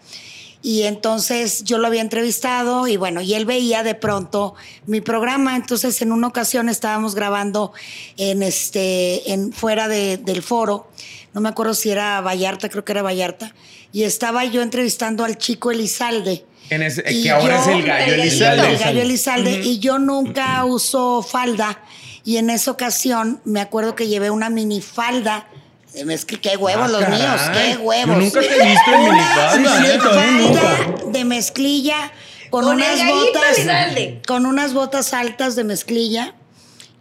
Y 0.64 0.84
entonces 0.84 1.64
yo 1.64 1.80
lo 1.80 1.88
había 1.88 2.02
entrevistado 2.02 2.88
y 2.88 2.96
bueno, 2.96 3.22
y 3.22 3.34
él 3.34 3.46
veía 3.46 3.82
de 3.82 3.96
pronto 3.96 4.54
mi 4.86 5.02
programa. 5.02 5.56
Entonces 5.56 6.00
en 6.04 6.12
una 6.12 6.28
ocasión 6.28 6.70
estábamos 6.70 7.16
grabando 7.16 7.74
en 8.18 8.44
este, 8.44 9.32
en 9.32 9.54
fuera 9.54 9.88
de- 9.88 10.18
del 10.18 10.44
foro. 10.44 10.88
No 11.34 11.42
me 11.42 11.50
acuerdo 11.50 11.74
si 11.74 11.90
era 11.90 12.20
Vallarta, 12.22 12.70
creo 12.70 12.84
que 12.84 12.92
era 12.92 13.02
Vallarta. 13.02 13.54
Y 13.94 14.04
estaba 14.04 14.44
yo 14.46 14.62
entrevistando 14.62 15.24
al 15.24 15.38
chico 15.38 15.72
Elizalde. 15.72 16.46
En 16.70 16.82
ese- 16.84 17.04
Y 17.12 17.24
que 17.24 17.32
ahora 17.32 17.56
yo- 17.58 17.62
es 17.62 17.68
el 17.78 17.84
gallo 17.84 18.14
el 18.14 18.20
Elizalde. 18.22 18.72
el 18.74 18.78
gallo 18.80 19.02
Elizalde. 19.02 19.52
Y 19.64 19.80
yo 19.80 20.00
nunca 20.00 20.64
uso 20.66 21.22
falda. 21.22 21.80
Y 22.24 22.38
en 22.38 22.50
esa 22.50 22.72
ocasión 22.72 23.42
me 23.46 23.62
acuerdo 23.62 23.96
que 23.96 24.08
llevé 24.08 24.30
una 24.30 24.50
minifalda 24.50 25.48
De 25.94 26.06
mezcli- 26.06 26.40
qué 26.40 26.56
huevos 26.56 26.86
Ah, 26.86 26.88
los 26.88 27.02
caray. 27.02 27.20
míos, 27.20 27.42
qué 27.54 27.78
huevos. 27.78 28.16
Yo 28.16 28.22
nunca 28.22 28.40
te 28.40 28.48
he 28.56 28.66
visto 28.70 28.92
en 28.94 29.02
Una 29.02 29.12
minifalda, 29.12 30.26
¿eh? 30.26 30.32
minifalda 30.32 31.12
de 31.12 31.24
mezclilla 31.26 32.12
con, 32.50 32.64
Con 32.64 32.76
unas 32.76 33.06
botas 33.08 33.58
Elizalde. 33.58 34.22
con 34.26 34.46
unas 34.46 34.74
botas 34.74 35.14
altas 35.14 35.56
de 35.58 35.64
mezclilla 35.66 36.34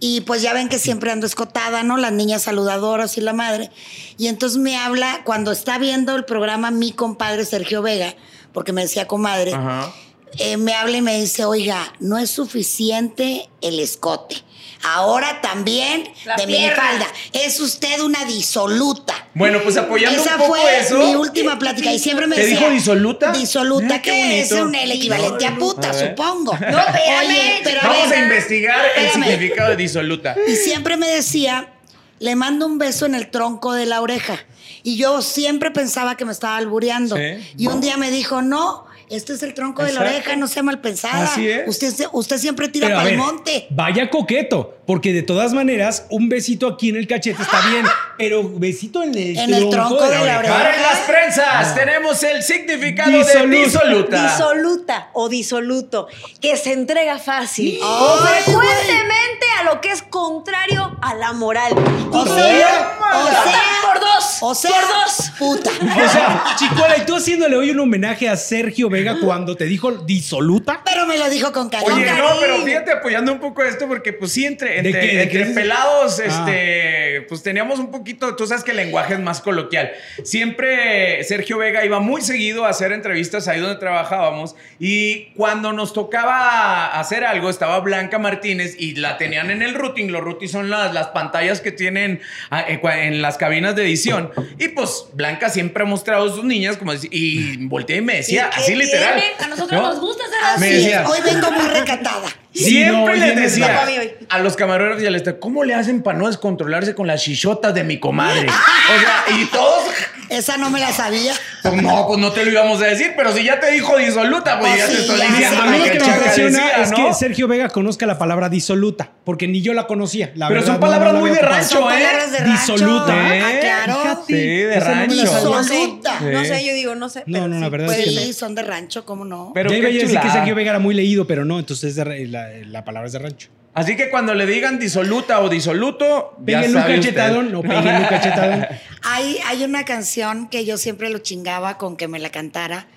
y 0.00 0.22
pues 0.22 0.40
ya 0.40 0.54
ven 0.54 0.68
que 0.68 0.78
siempre 0.78 1.12
ando 1.12 1.26
escotada, 1.26 1.82
¿no? 1.82 1.98
Las 1.98 2.12
niñas 2.12 2.42
saludadoras 2.42 3.18
y 3.18 3.20
la 3.20 3.34
madre. 3.34 3.70
Y 4.16 4.28
entonces 4.28 4.58
me 4.58 4.76
habla 4.76 5.20
cuando 5.24 5.52
está 5.52 5.78
viendo 5.78 6.16
el 6.16 6.24
programa 6.24 6.70
mi 6.70 6.90
compadre 6.92 7.44
Sergio 7.44 7.82
Vega, 7.82 8.14
porque 8.52 8.72
me 8.72 8.80
decía 8.80 9.06
comadre, 9.06 9.52
Ajá. 9.52 9.92
Eh, 10.38 10.56
me 10.56 10.74
habla 10.74 10.96
y 10.98 11.02
me 11.02 11.20
dice, 11.20 11.44
oiga, 11.44 11.92
no 12.00 12.18
es 12.18 12.30
suficiente 12.30 13.48
el 13.60 13.80
escote. 13.80 14.36
Ahora 14.82 15.42
también 15.42 16.10
La 16.24 16.36
de 16.36 16.46
pierna. 16.46 16.66
minifalda. 16.68 17.06
Es 17.34 17.60
usted 17.60 18.00
una 18.00 18.24
disoluta. 18.24 19.14
Bueno, 19.34 19.60
pues 19.62 19.76
apoyando 19.76 20.18
Esa 20.18 20.36
un 20.36 20.38
poco 20.40 20.54
fue 20.54 20.78
eso. 20.80 20.96
mi 20.98 21.14
última 21.16 21.58
plática 21.58 21.92
y 21.92 21.98
siempre 21.98 22.26
me 22.26 22.34
¿Te 22.36 22.42
decía. 22.46 22.58
dijo 22.60 22.70
disoluta? 22.70 23.30
Disoluta, 23.32 24.00
que 24.00 24.40
es 24.40 24.52
un, 24.52 24.74
el 24.74 24.90
equivalente 24.92 25.46
a 25.46 25.56
puta, 25.56 25.90
A 25.90 25.94
supongo. 25.94 26.52
No, 26.60 26.78
espérame. 26.78 27.28
Oye, 27.28 27.60
pero 27.62 27.80
Vamos 27.82 28.08
ver, 28.08 28.18
a 28.20 28.22
investigar 28.22 28.80
el 28.96 29.10
significado 29.10 29.70
de 29.70 29.76
disoluta. 29.76 30.34
Y 30.48 30.56
siempre 30.56 30.96
me 30.96 31.08
decía, 31.08 31.74
le 32.18 32.34
mando 32.34 32.64
un 32.64 32.78
beso 32.78 33.04
en 33.04 33.14
el 33.14 33.30
tronco 33.30 33.74
de 33.74 33.84
la 33.84 34.00
oreja. 34.00 34.38
Y 34.82 34.96
yo 34.96 35.20
siempre 35.20 35.70
pensaba 35.70 36.16
que 36.16 36.24
me 36.24 36.32
estaba 36.32 36.56
albureando. 36.56 37.16
Sí. 37.16 37.52
Y 37.58 37.66
un 37.66 37.82
día 37.82 37.98
me 37.98 38.10
dijo, 38.10 38.40
no, 38.40 38.86
este 39.10 39.32
es 39.34 39.42
el 39.42 39.54
tronco 39.54 39.82
de 39.82 39.92
la 39.92 40.00
oreja, 40.00 40.36
no 40.36 40.46
sea 40.48 40.62
mal 40.62 40.80
pensada. 40.80 41.24
Así 41.24 41.48
es. 41.48 41.64
Usted, 42.12 42.38
siempre 42.38 42.68
tira 42.68 42.86
Pero, 42.88 42.98
para 42.98 43.10
el 43.10 43.16
monte. 43.16 43.66
Vaya 43.70 44.08
coqueto, 44.08 44.78
porque 44.86 45.12
de 45.12 45.22
todas 45.22 45.52
maneras, 45.52 46.06
un 46.10 46.28
besito 46.28 46.66
aquí 46.68 46.88
en 46.90 46.96
el 46.96 47.06
cachete 47.06 47.42
está 47.42 47.60
bien, 47.70 47.84
pero 48.16 48.48
besito 48.58 49.02
en 49.02 49.14
el, 49.14 49.36
En 49.38 49.52
el 49.54 49.68
tronco 49.68 50.08
de 50.08 50.24
la 50.24 50.38
oreja. 50.38 50.54
Para 50.54 50.80
las 50.80 50.98
prensas 51.00 51.74
tenemos 51.74 52.22
el 52.22 52.42
significado 52.42 53.10
Disoluta. 53.10 53.46
de 53.48 53.56
disoluta. 53.64 54.22
Disoluta 54.32 55.10
o 55.12 55.28
disoluto, 55.28 56.08
que 56.40 56.56
se 56.56 56.72
entrega 56.72 57.18
fácil 57.18 57.78
o 57.82 58.18
frecuentemente 58.18 59.46
a 59.58 59.64
lo 59.64 59.80
que 59.80 59.90
es 59.90 60.02
contrario 60.02 60.96
a 61.02 61.14
la 61.14 61.32
moral. 61.32 61.72
O 62.12 62.24
sea, 62.26 62.34
que- 62.34 62.64
o 62.64 63.26
sea, 63.26 63.80
por 63.82 64.00
dos, 64.00 64.36
O 64.40 64.54
sea, 64.54 64.70
por 64.70 64.80
dos. 64.88 65.30
puta. 65.38 65.70
O 65.80 66.08
sea, 66.08 66.44
Chicuela, 66.58 66.96
y 66.98 67.06
tú 67.06 67.16
haciéndole 67.16 67.56
hoy 67.56 67.70
un 67.70 67.80
homenaje 67.80 68.28
a 68.28 68.36
Sergio 68.36 68.88
Vega 69.02 69.18
cuando 69.20 69.56
te 69.56 69.64
dijo 69.64 69.92
disoluta. 69.92 70.82
Pero 70.84 71.06
me 71.06 71.18
lo 71.18 71.28
dijo 71.28 71.52
con 71.52 71.68
cariño. 71.68 71.94
Oye, 71.94 72.06
no, 72.06 72.28
pero 72.40 72.62
fíjate 72.64 72.92
apoyando 72.92 73.32
un 73.32 73.40
poco 73.40 73.62
esto 73.62 73.86
porque 73.88 74.12
pues 74.12 74.32
sí, 74.32 74.46
entre, 74.46 74.78
entre, 74.78 74.92
qué? 74.92 75.06
¿De 75.16 75.22
entre 75.22 75.44
qué? 75.46 75.50
pelados, 75.50 76.20
Ah. 76.20 76.46
este, 76.46 77.22
pues 77.28 77.42
teníamos 77.42 77.78
un 77.78 77.90
poquito, 77.90 78.36
tú 78.36 78.46
sabes 78.46 78.64
que 78.64 78.70
el 78.72 78.78
lenguaje 78.78 79.14
es 79.14 79.20
más 79.20 79.40
coloquial. 79.40 79.92
Siempre 80.22 81.22
Sergio 81.24 81.58
Vega 81.58 81.84
iba 81.84 82.00
muy 82.00 82.22
seguido 82.22 82.64
a 82.64 82.70
hacer 82.70 82.92
entrevistas 82.92 83.48
ahí 83.48 83.60
donde 83.60 83.78
trabajábamos 83.78 84.54
y 84.78 85.26
cuando 85.36 85.72
nos 85.72 85.92
tocaba 85.92 86.98
hacer 86.98 87.24
algo 87.24 87.50
estaba 87.50 87.78
Blanca 87.80 88.18
Martínez 88.18 88.74
y 88.78 88.94
la 88.96 89.18
tenían 89.18 89.50
en 89.50 89.62
el 89.62 89.74
routing. 89.74 90.10
Los 90.12 90.22
routing 90.22 90.48
son 90.48 90.70
las, 90.70 90.92
las 90.94 91.08
pantallas 91.08 91.60
que 91.60 91.72
tienen 91.72 92.20
ah, 92.50 92.64
eh, 92.68 92.80
en 92.82 93.22
las 93.22 93.36
cabinas 93.36 93.76
de 93.76 93.82
edición 93.84 94.30
y 94.58 94.68
pues 94.68 95.06
Blanca 95.14 95.48
siempre 95.50 95.82
ha 95.82 95.86
mostrado 95.86 96.30
a 96.30 96.34
sus 96.34 96.44
niñas 96.44 96.76
como 96.76 96.92
y 97.10 97.56
volteé 97.66 97.96
y 97.98 98.00
me 98.00 98.16
decía 98.16 98.50
¿Y 98.52 98.54
qué 98.54 98.60
así 98.60 98.74
literal. 98.92 99.22
A 99.38 99.46
nosotros 99.48 99.80
¿no? 99.80 99.88
nos 99.88 100.00
gusta 100.00 100.24
hacer 100.24 100.38
Así 100.42 100.88
Me 100.88 100.98
Hoy 101.06 101.18
vengo 101.24 101.50
muy 101.50 101.66
recatada. 101.66 102.28
Sí, 102.52 102.84
no, 102.84 102.92
Siempre 102.92 103.16
les 103.16 103.24
vienes 103.34 103.56
decía 103.56 103.86
a 104.28 104.38
los 104.38 104.56
camarógrafos 104.56 105.02
y 105.02 105.06
al 105.06 105.14
este, 105.14 105.38
¿cómo 105.38 105.64
le 105.64 105.74
hacen 105.74 106.02
para 106.02 106.18
no 106.18 106.26
descontrolarse 106.26 106.94
con 106.94 107.06
las 107.06 107.22
chichotas 107.22 107.74
de 107.74 107.84
mi 107.84 107.98
comadre? 107.98 108.48
O 108.48 109.00
sea, 109.00 109.24
y 109.36 109.44
todos, 109.46 109.84
Esa 110.30 110.56
no 110.56 110.70
me 110.70 110.78
la 110.80 110.92
sabía. 110.92 111.34
pues 111.62 111.82
no, 111.82 112.06
pues 112.06 112.18
no 112.20 112.32
te 112.32 112.44
lo 112.44 112.50
íbamos 112.52 112.80
a 112.80 112.86
decir, 112.86 113.12
pero 113.16 113.32
si 113.32 113.44
ya 113.44 113.58
te 113.60 113.70
dijo 113.72 113.96
disoluta, 113.98 114.58
pues 114.60 114.72
Pues 114.72 114.78
ya 114.78 114.86
te 114.86 114.92
sí, 114.94 115.00
estoy 115.02 115.18
ya 115.18 115.26
diciendo. 115.28 115.62
A 115.62 115.66
mí 115.66 115.78
lo 115.78 115.84
que 115.84 115.90
me 116.00 116.06
impresiona 116.06 116.48
decía, 116.66 116.82
es 116.82 116.90
¿no? 116.92 116.96
que 116.96 117.14
Sergio 117.14 117.48
Vega 117.48 117.68
conozca 117.68 118.06
la 118.06 118.16
palabra 118.18 118.48
disoluta, 118.48 119.10
porque 119.24 119.48
ni 119.48 119.60
yo 119.60 119.74
la 119.74 119.86
conocía. 119.86 120.30
La 120.36 120.48
Pero 120.48 120.60
verdad, 120.60 120.74
son 120.74 120.80
no, 120.80 120.86
no 120.86 120.92
palabras 120.92 121.12
la 121.14 121.18
muy 121.20 121.30
de 121.30 121.40
rancho, 121.40 121.68
Son 121.68 121.82
¿eh? 121.82 121.94
palabras 121.96 122.32
de 122.32 122.38
rancho. 122.38 122.72
Disoluta. 122.74 123.06
Ah, 123.12 123.36
¿Eh? 123.36 123.58
claro. 123.60 123.94
Fíjate. 124.02 124.26
Sí, 124.26 124.34
de 124.62 124.76
no 124.76 124.84
rancho. 124.84 125.14
No 125.16 125.62
Disoluta. 125.62 126.20
no 126.20 126.44
sé, 126.44 126.64
yo 126.66 126.74
digo, 126.74 126.94
no 126.94 127.08
sé. 127.08 127.24
No, 127.26 127.32
pero 127.40 127.48
no, 127.48 127.54
sí, 127.56 127.60
la 127.62 127.68
verdad 127.68 127.90
es 127.90 127.96
que 128.04 128.10
Pues 128.12 128.24
sí, 128.26 128.32
son 128.32 128.54
de 128.54 128.62
rancho, 128.62 129.04
¿cómo 129.04 129.24
no? 129.24 129.50
Pero 129.52 129.70
ya 129.70 129.76
iba 129.78 129.88
yo 129.90 129.98
a 130.00 130.02
decir 130.04 130.20
que. 130.20 130.30
Sergio 130.30 130.54
Vega 130.54 130.70
era 130.70 130.78
muy 130.78 130.94
leído, 130.94 131.26
pero 131.26 131.44
no, 131.44 131.58
entonces 131.58 131.90
es 131.90 131.96
de- 131.96 132.28
la, 132.28 132.48
la 132.66 132.84
palabra 132.84 133.06
es 133.08 133.12
de 133.12 133.18
rancho. 133.18 133.48
Así 133.72 133.96
que 133.96 134.10
cuando 134.10 134.34
le 134.34 134.46
digan 134.46 134.78
disoluta 134.78 135.40
o 135.40 135.48
disoluto, 135.48 136.36
Pégale 136.44 136.68
un 136.68 136.82
cachetadón, 136.82 137.52
no 137.52 137.60
un 137.60 137.68
cachetadón. 137.68 138.66
Hay, 139.02 139.38
hay 139.46 139.64
una 139.64 139.84
canción 139.84 140.48
que 140.48 140.64
yo 140.64 140.76
siempre 140.76 141.08
lo 141.08 141.18
chingaba 141.18 141.78
con 141.78 141.96
que 141.96 142.08
me 142.08 142.18
la 142.18 142.30
cantara. 142.30 142.88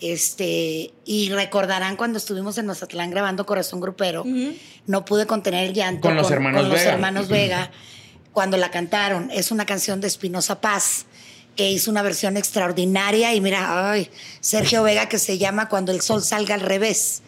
Este, 0.00 0.92
y 1.04 1.30
recordarán 1.30 1.96
cuando 1.96 2.18
estuvimos 2.18 2.58
en 2.58 2.66
Mazatlán 2.66 3.10
grabando 3.10 3.46
Corazón 3.46 3.80
Grupero, 3.80 4.24
no 4.86 5.04
pude 5.04 5.26
contener 5.26 5.68
el 5.68 5.74
llanto 5.74 6.08
Con 6.08 6.16
los 6.16 6.28
hermanos 6.30 6.62
con 6.62 6.70
los 6.70 6.78
Vega. 6.80 6.92
hermanos 6.92 7.28
Vega 7.28 7.70
cuando 8.32 8.56
la 8.56 8.70
cantaron. 8.72 9.30
Es 9.32 9.52
una 9.52 9.64
canción 9.64 10.00
de 10.00 10.08
Espinosa 10.08 10.60
Paz 10.60 11.06
que 11.54 11.70
hizo 11.70 11.90
una 11.90 12.02
versión 12.02 12.36
extraordinaria 12.36 13.34
y 13.34 13.40
mira, 13.40 13.92
ay, 13.92 14.10
Sergio 14.40 14.82
Vega 14.82 15.08
que 15.08 15.18
se 15.18 15.38
llama 15.38 15.68
Cuando 15.68 15.92
el 15.92 16.00
sol 16.00 16.22
salga 16.22 16.54
al 16.54 16.62
revés. 16.62 17.22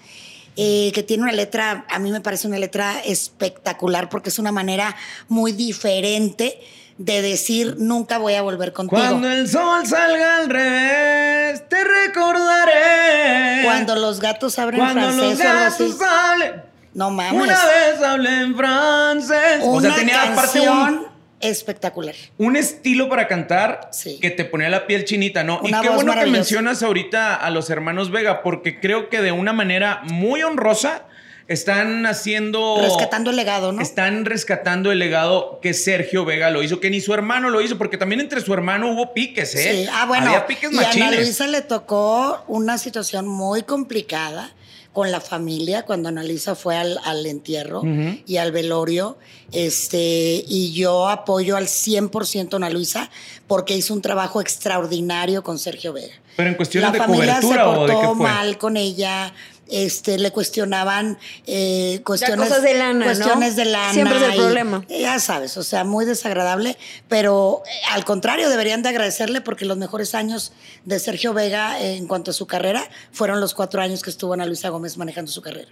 Eh, 0.57 0.93
que 0.95 1.03
tiene 1.03 1.25
una 1.25 1.33
letra, 1.33 1.85
a 1.89 1.99
mí 1.99 2.11
me 2.11 2.21
parece 2.21 2.47
una 2.47 2.59
letra 2.59 3.01
espectacular 3.05 4.09
porque 4.09 4.29
es 4.29 4.39
una 4.39 4.53
manera 4.53 4.95
muy 5.29 5.53
diferente 5.53 6.61
de 6.99 7.23
decir 7.23 7.77
nunca 7.79 8.19
voy 8.19 8.35
a 8.35 8.43
volver 8.43 8.73
contigo. 8.73 9.01
Cuando 9.01 9.29
el 9.29 9.49
sol 9.49 9.87
salga 9.87 10.39
al 10.39 10.49
revés, 10.49 11.69
te 11.69 11.83
recordaré. 11.83 13.65
Cuando 13.65 13.97
los 13.97 14.21
gatos 14.21 14.59
abren 14.59 14.81
Cuando 14.81 15.01
francés 15.01 15.29
los 15.29 15.39
gatos 15.39 16.01
hablen. 16.01 16.63
No 16.95 17.11
mames. 17.11 17.43
Una 17.43 17.67
vez 17.67 18.03
hablé 18.03 18.41
en 18.43 18.57
francés. 18.57 19.61
Una 19.63 19.77
o 19.77 19.81
sea, 19.81 19.95
tenía 19.97 20.23
aparte 20.23 20.61
un, 20.61 20.67
canción 20.67 21.14
espectacular. 21.45 22.15
un 22.39 22.57
estilo 22.57 23.09
para 23.09 23.29
cantar 23.29 23.89
Sí. 23.93 24.19
que 24.21 24.31
te 24.31 24.45
ponía 24.45 24.69
la 24.69 24.87
piel 24.87 25.05
chinita, 25.05 25.45
¿no? 25.45 25.61
Una 25.61 25.79
y 25.79 25.83
qué 25.83 25.89
bueno 25.91 26.15
que 26.15 26.27
mencionas 26.27 26.83
ahorita 26.83 27.35
a 27.37 27.51
los 27.51 27.71
hermanos 27.71 28.11
Vega, 28.11 28.43
porque 28.43 28.81
creo 28.81 29.09
que 29.09 29.21
de 29.21 29.33
una 29.33 29.53
manera 29.53 30.01
muy 30.05 30.43
honrosa 30.43 31.05
están 31.49 32.07
haciendo. 32.07 32.79
Rescatando 32.81 33.31
el 33.31 33.37
legado, 33.37 33.73
¿no? 33.73 33.83
Están 33.83 34.25
rescatando 34.25 34.93
el 34.93 34.99
legado 34.99 35.59
que 35.61 35.75
Sergio 35.75 36.25
Vega 36.25 36.51
lo 36.51 36.63
hizo, 36.63 36.81
que 36.81 36.91
ni 36.91 37.01
su 37.01 37.13
hermano 37.13 37.51
lo 37.51 37.61
hizo, 37.61 37.77
porque 37.79 37.99
también 37.99 38.21
entre 38.21 38.41
su 38.41 38.53
hermano 38.55 38.91
hubo 38.93 39.13
piques, 39.13 39.55
¿eh? 39.55 39.85
Sí. 39.85 39.91
Ah, 39.93 40.07
bueno. 40.07 40.27
Había 40.27 40.47
piques 40.47 40.73
y 40.73 40.77
a 40.77 40.79
Ana 40.79 40.87
machines. 40.89 41.21
Luisa 41.21 41.47
le 41.47 41.63
tocó 41.63 42.45
una 42.47 42.79
situación 42.79 43.27
muy 43.27 43.63
complicada 43.63 44.53
con 44.95 45.11
la 45.11 45.21
familia 45.21 45.85
cuando 45.85 46.09
Ana 46.09 46.23
Luisa 46.23 46.55
fue 46.55 46.77
al, 46.77 46.99
al 47.05 47.27
entierro 47.27 47.83
y 48.27 48.37
al 48.37 48.53
velorio. 48.53 49.19
Este, 49.53 50.45
y 50.47 50.73
yo 50.73 51.09
apoyo 51.09 51.57
al 51.57 51.67
100% 51.67 52.55
a 52.55 52.57
Ana 52.57 52.71
Luisa 52.71 53.11
porque 53.49 53.77
hizo 53.77 53.93
un 53.93 54.01
trabajo 54.01 54.41
extraordinario 54.41 55.43
con 55.43 55.59
Sergio 55.59 55.93
Vega. 55.93 56.15
Pero 56.37 56.49
en 56.49 56.55
cuestiones 56.55 56.89
la 56.89 56.93
de 56.93 56.99
familia 56.99 57.41
cobertura 57.41 57.57
se 57.57 57.69
o 57.69 57.75
portó 57.75 57.93
de 57.93 58.01
qué 58.01 58.15
fue. 58.15 58.29
mal 58.29 58.59
con 58.59 58.77
ella. 58.77 59.35
Este, 59.71 60.19
le 60.19 60.31
cuestionaban 60.31 61.19
eh, 61.47 62.01
cuestiones, 62.05 62.49
cosas 62.49 62.63
de 62.63 62.75
lana, 62.75 62.99
¿no? 62.99 63.05
cuestiones 63.07 63.57
de 63.57 63.65
lana. 63.65 63.93
Siempre 63.95 64.17
es 64.19 64.23
el 64.23 64.35
y- 64.35 64.39
problema. 64.39 64.85
Ya 64.89 65.19
sabes, 65.19 65.57
o 65.57 65.63
sea, 65.63 65.85
muy 65.85 66.05
desagradable, 66.05 66.77
pero 67.09 67.63
eh, 67.67 67.71
al 67.93 68.05
contrario, 68.05 68.51
deberían 68.51 68.83
de 68.83 68.91
agradecerle 68.91 69.41
porque 69.41 69.65
los 69.65 69.79
mejores 69.79 70.15
años 70.15 70.53
de 70.85 70.99
Sergio 70.99 71.33
Vega 71.33 71.81
eh, 71.81 71.97
en 71.97 72.07
cuanto 72.07 72.31
a 72.31 72.35
su 72.35 72.47
carrera 72.47 72.89
fueron 73.11 73.41
los 73.41 73.55
cuatro 73.55 73.81
años 73.81 74.03
que 74.03 74.11
estuvo 74.11 74.35
Ana 74.35 74.45
Luisa 74.47 74.69
Gómez 74.69 74.99
manejando 74.99 75.33
su 75.33 75.41
carrera. 75.41 75.69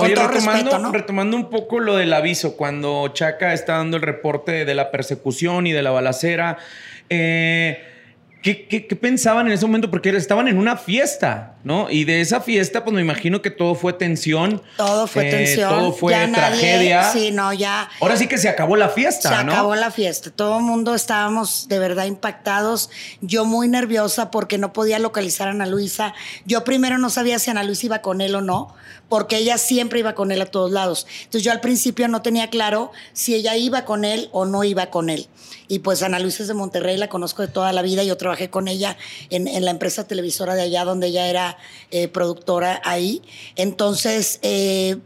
Oye, 0.00 0.14
retomando, 0.14 0.52
respeto, 0.52 0.78
¿no? 0.78 0.92
retomando 0.92 1.36
un 1.36 1.50
poco 1.50 1.80
lo 1.80 1.96
del 1.96 2.12
aviso, 2.12 2.56
cuando 2.56 3.08
Chaca 3.08 3.52
está 3.52 3.78
dando 3.78 3.96
el 3.96 4.02
reporte 4.04 4.64
de 4.64 4.74
la 4.74 4.92
persecución 4.92 5.66
y 5.66 5.72
de 5.72 5.82
la 5.82 5.90
balacera, 5.90 6.56
eh, 7.10 7.82
¿qué, 8.40 8.68
qué, 8.68 8.86
qué 8.86 8.94
pensaban 8.94 9.48
en 9.48 9.54
ese 9.54 9.66
momento? 9.66 9.90
Porque 9.90 10.10
estaban 10.10 10.46
en 10.46 10.56
una 10.56 10.76
fiesta, 10.76 11.56
¿no? 11.68 11.90
Y 11.90 12.04
de 12.04 12.22
esa 12.22 12.40
fiesta, 12.40 12.82
pues 12.82 12.94
me 12.94 13.02
imagino 13.02 13.42
que 13.42 13.50
todo 13.50 13.74
fue 13.74 13.92
tensión. 13.92 14.62
Todo 14.78 15.06
fue 15.06 15.28
eh, 15.28 15.30
tensión. 15.30 15.68
Todo 15.68 15.92
fue 15.92 16.12
ya 16.12 16.26
nadie- 16.26 16.32
tragedia. 16.34 17.12
sí, 17.12 17.30
no, 17.30 17.52
ya. 17.52 17.90
Ahora 18.00 18.16
sí 18.16 18.26
que 18.26 18.38
se 18.38 18.48
acabó 18.48 18.74
la 18.76 18.88
fiesta, 18.88 19.36
Se 19.38 19.44
¿no? 19.44 19.52
acabó 19.52 19.74
la 19.74 19.90
fiesta. 19.90 20.30
Todo 20.30 20.56
el 20.56 20.64
mundo 20.64 20.94
estábamos 20.94 21.68
de 21.68 21.78
verdad 21.78 22.06
impactados. 22.06 22.88
Yo 23.20 23.44
muy 23.44 23.68
nerviosa 23.68 24.30
porque 24.30 24.56
no 24.56 24.72
podía 24.72 24.98
localizar 24.98 25.48
a 25.48 25.50
Ana 25.50 25.66
Luisa. 25.66 26.14
Yo 26.46 26.64
primero 26.64 26.96
no 26.96 27.10
sabía 27.10 27.38
si 27.38 27.50
Ana 27.50 27.62
Luisa 27.64 27.84
iba 27.84 27.98
con 28.00 28.22
él 28.22 28.34
o 28.34 28.40
no, 28.40 28.74
porque 29.10 29.36
ella 29.36 29.58
siempre 29.58 29.98
iba 29.98 30.14
con 30.14 30.32
él 30.32 30.40
a 30.40 30.46
todos 30.46 30.70
lados. 30.70 31.06
Entonces 31.24 31.42
yo 31.42 31.52
al 31.52 31.60
principio 31.60 32.08
no 32.08 32.22
tenía 32.22 32.48
claro 32.48 32.92
si 33.12 33.34
ella 33.34 33.54
iba 33.56 33.84
con 33.84 34.06
él 34.06 34.30
o 34.32 34.46
no 34.46 34.64
iba 34.64 34.86
con 34.86 35.10
él. 35.10 35.28
Y 35.70 35.80
pues 35.80 36.02
Ana 36.02 36.18
Luisa 36.18 36.42
es 36.44 36.48
de 36.48 36.54
Monterrey, 36.54 36.96
la 36.96 37.08
conozco 37.10 37.42
de 37.42 37.48
toda 37.48 37.72
la 37.74 37.82
vida. 37.82 38.02
Yo 38.02 38.16
trabajé 38.16 38.48
con 38.48 38.68
ella 38.68 38.96
en, 39.28 39.46
en 39.46 39.66
la 39.66 39.70
empresa 39.70 40.06
televisora 40.08 40.54
de 40.54 40.62
allá, 40.62 40.84
donde 40.86 41.08
ella 41.08 41.26
era 41.28 41.57
eh, 41.90 42.08
productora 42.08 42.80
ahí. 42.84 43.22
Entonces, 43.56 44.38
eh, 44.42 44.98